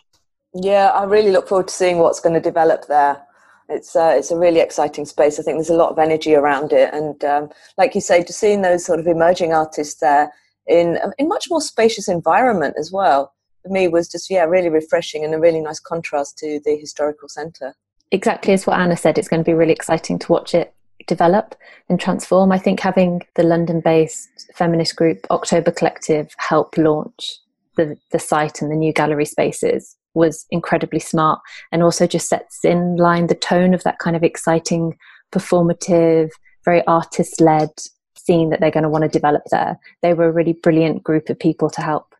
yeah, 0.54 0.88
I 0.88 1.04
really 1.04 1.30
look 1.30 1.48
forward 1.48 1.68
to 1.68 1.74
seeing 1.74 1.98
what's 1.98 2.20
going 2.20 2.34
to 2.34 2.40
develop 2.40 2.86
there. 2.86 3.22
It's 3.68 3.96
uh, 3.96 4.14
it's 4.16 4.30
a 4.30 4.36
really 4.36 4.60
exciting 4.60 5.06
space. 5.06 5.38
I 5.38 5.42
think 5.42 5.56
there's 5.56 5.70
a 5.70 5.74
lot 5.74 5.90
of 5.90 5.98
energy 5.98 6.34
around 6.34 6.72
it, 6.72 6.92
and 6.92 7.24
um, 7.24 7.50
like 7.78 7.94
you 7.94 8.00
say, 8.00 8.22
to 8.22 8.32
seeing 8.32 8.60
those 8.60 8.84
sort 8.84 9.00
of 9.00 9.06
emerging 9.06 9.52
artists 9.54 10.00
there 10.00 10.30
in 10.66 10.98
in 11.18 11.28
much 11.28 11.46
more 11.48 11.60
spacious 11.60 12.08
environment 12.08 12.74
as 12.78 12.92
well 12.92 13.32
for 13.62 13.68
me 13.68 13.88
was 13.88 14.08
just 14.08 14.30
yeah 14.30 14.44
really 14.44 14.68
refreshing 14.68 15.24
and 15.24 15.34
a 15.34 15.38
really 15.38 15.60
nice 15.60 15.80
contrast 15.80 16.38
to 16.38 16.60
the 16.64 16.76
historical 16.76 17.28
centre. 17.28 17.74
Exactly 18.10 18.52
as 18.52 18.66
what 18.66 18.78
Anna 18.78 18.96
said, 18.96 19.16
it's 19.16 19.28
going 19.28 19.42
to 19.42 19.50
be 19.50 19.54
really 19.54 19.72
exciting 19.72 20.18
to 20.18 20.32
watch 20.32 20.54
it 20.54 20.74
develop 21.06 21.56
and 21.88 21.98
transform. 21.98 22.52
I 22.52 22.58
think 22.58 22.78
having 22.78 23.22
the 23.34 23.42
London-based 23.42 24.52
feminist 24.54 24.94
group 24.94 25.26
October 25.30 25.70
Collective 25.72 26.32
help 26.38 26.76
launch 26.76 27.38
the 27.76 27.96
the 28.10 28.18
site 28.18 28.60
and 28.60 28.70
the 28.70 28.76
new 28.76 28.92
gallery 28.92 29.24
spaces 29.24 29.96
was 30.14 30.46
incredibly 30.50 30.98
smart 30.98 31.40
and 31.70 31.82
also 31.82 32.06
just 32.06 32.28
sets 32.28 32.64
in 32.64 32.96
line 32.96 33.28
the 33.28 33.34
tone 33.34 33.72
of 33.72 33.82
that 33.84 33.98
kind 33.98 34.14
of 34.14 34.22
exciting, 34.22 34.96
performative, 35.32 36.28
very 36.64 36.86
artist 36.86 37.40
led 37.40 37.70
scene 38.16 38.50
that 38.50 38.60
they're 38.60 38.70
going 38.70 38.82
to 38.82 38.88
want 38.88 39.02
to 39.02 39.08
develop 39.08 39.42
there. 39.50 39.78
They 40.02 40.14
were 40.14 40.26
a 40.26 40.32
really 40.32 40.52
brilliant 40.52 41.02
group 41.02 41.28
of 41.28 41.38
people 41.38 41.70
to 41.70 41.82
help 41.82 42.11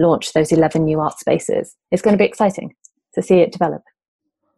launch 0.00 0.32
those 0.32 0.52
11 0.52 0.84
new 0.84 1.00
art 1.00 1.18
spaces. 1.18 1.76
It's 1.90 2.02
going 2.02 2.14
to 2.14 2.18
be 2.18 2.24
exciting 2.24 2.74
to 3.14 3.22
see 3.22 3.40
it 3.40 3.52
develop. 3.52 3.82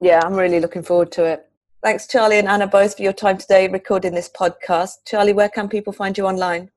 Yeah, 0.01 0.21
I'm 0.25 0.35
really 0.35 0.61
looking 0.61 0.83
forward 0.83 1.13
to 1.13 1.25
it. 1.25 1.49
Thanks, 1.83 2.07
Charlie 2.07 2.39
and 2.39 2.49
Anna, 2.49 2.67
both 2.67 2.97
for 2.97 3.03
your 3.03 3.13
time 3.13 3.39
today 3.39 3.69
recording 3.69 4.15
this 4.15 4.29
podcast. 4.29 4.99
Charlie, 5.05 5.33
where 5.33 5.49
can 5.49 5.69
people 5.69 5.93
find 5.93 6.17
you 6.17 6.27
online? 6.27 6.71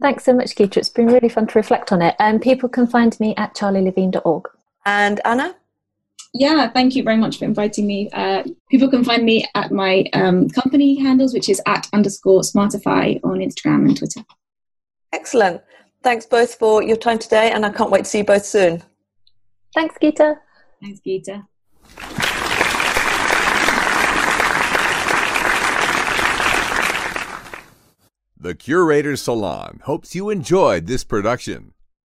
Thanks 0.00 0.24
so 0.24 0.32
much, 0.32 0.54
Gita. 0.56 0.80
It's 0.80 0.88
been 0.88 1.06
really 1.06 1.28
fun 1.28 1.46
to 1.48 1.58
reflect 1.58 1.92
on 1.92 2.02
it. 2.02 2.14
And 2.18 2.36
um, 2.36 2.40
people 2.40 2.68
can 2.68 2.86
find 2.86 3.18
me 3.18 3.34
at 3.36 3.54
charlielevine.org. 3.54 4.48
And 4.86 5.20
Anna? 5.24 5.56
Yeah, 6.32 6.68
thank 6.68 6.96
you 6.96 7.04
very 7.04 7.16
much 7.16 7.38
for 7.38 7.44
inviting 7.44 7.86
me. 7.86 8.10
Uh, 8.12 8.42
people 8.70 8.88
can 8.90 9.04
find 9.04 9.24
me 9.24 9.46
at 9.54 9.70
my 9.70 10.04
um, 10.12 10.48
company 10.50 11.00
handles, 11.00 11.32
which 11.32 11.48
is 11.48 11.62
at 11.66 11.88
underscore 11.92 12.40
smartify 12.42 13.20
on 13.22 13.38
Instagram 13.38 13.86
and 13.86 13.96
Twitter. 13.96 14.20
Excellent. 15.12 15.62
Thanks 16.04 16.26
both 16.26 16.56
for 16.56 16.82
your 16.82 16.98
time 16.98 17.18
today, 17.18 17.50
and 17.50 17.64
I 17.64 17.70
can't 17.70 17.90
wait 17.90 18.04
to 18.04 18.04
see 18.04 18.18
you 18.18 18.24
both 18.24 18.44
soon. 18.44 18.82
Thanks, 19.74 19.96
Gita. 19.98 20.38
Thanks, 20.82 21.00
Gita. 21.00 21.46
The 28.38 28.54
Curator's 28.54 29.22
Salon 29.22 29.80
hopes 29.84 30.14
you 30.14 30.28
enjoyed 30.28 30.86
this 30.86 31.04
production. 31.04 31.73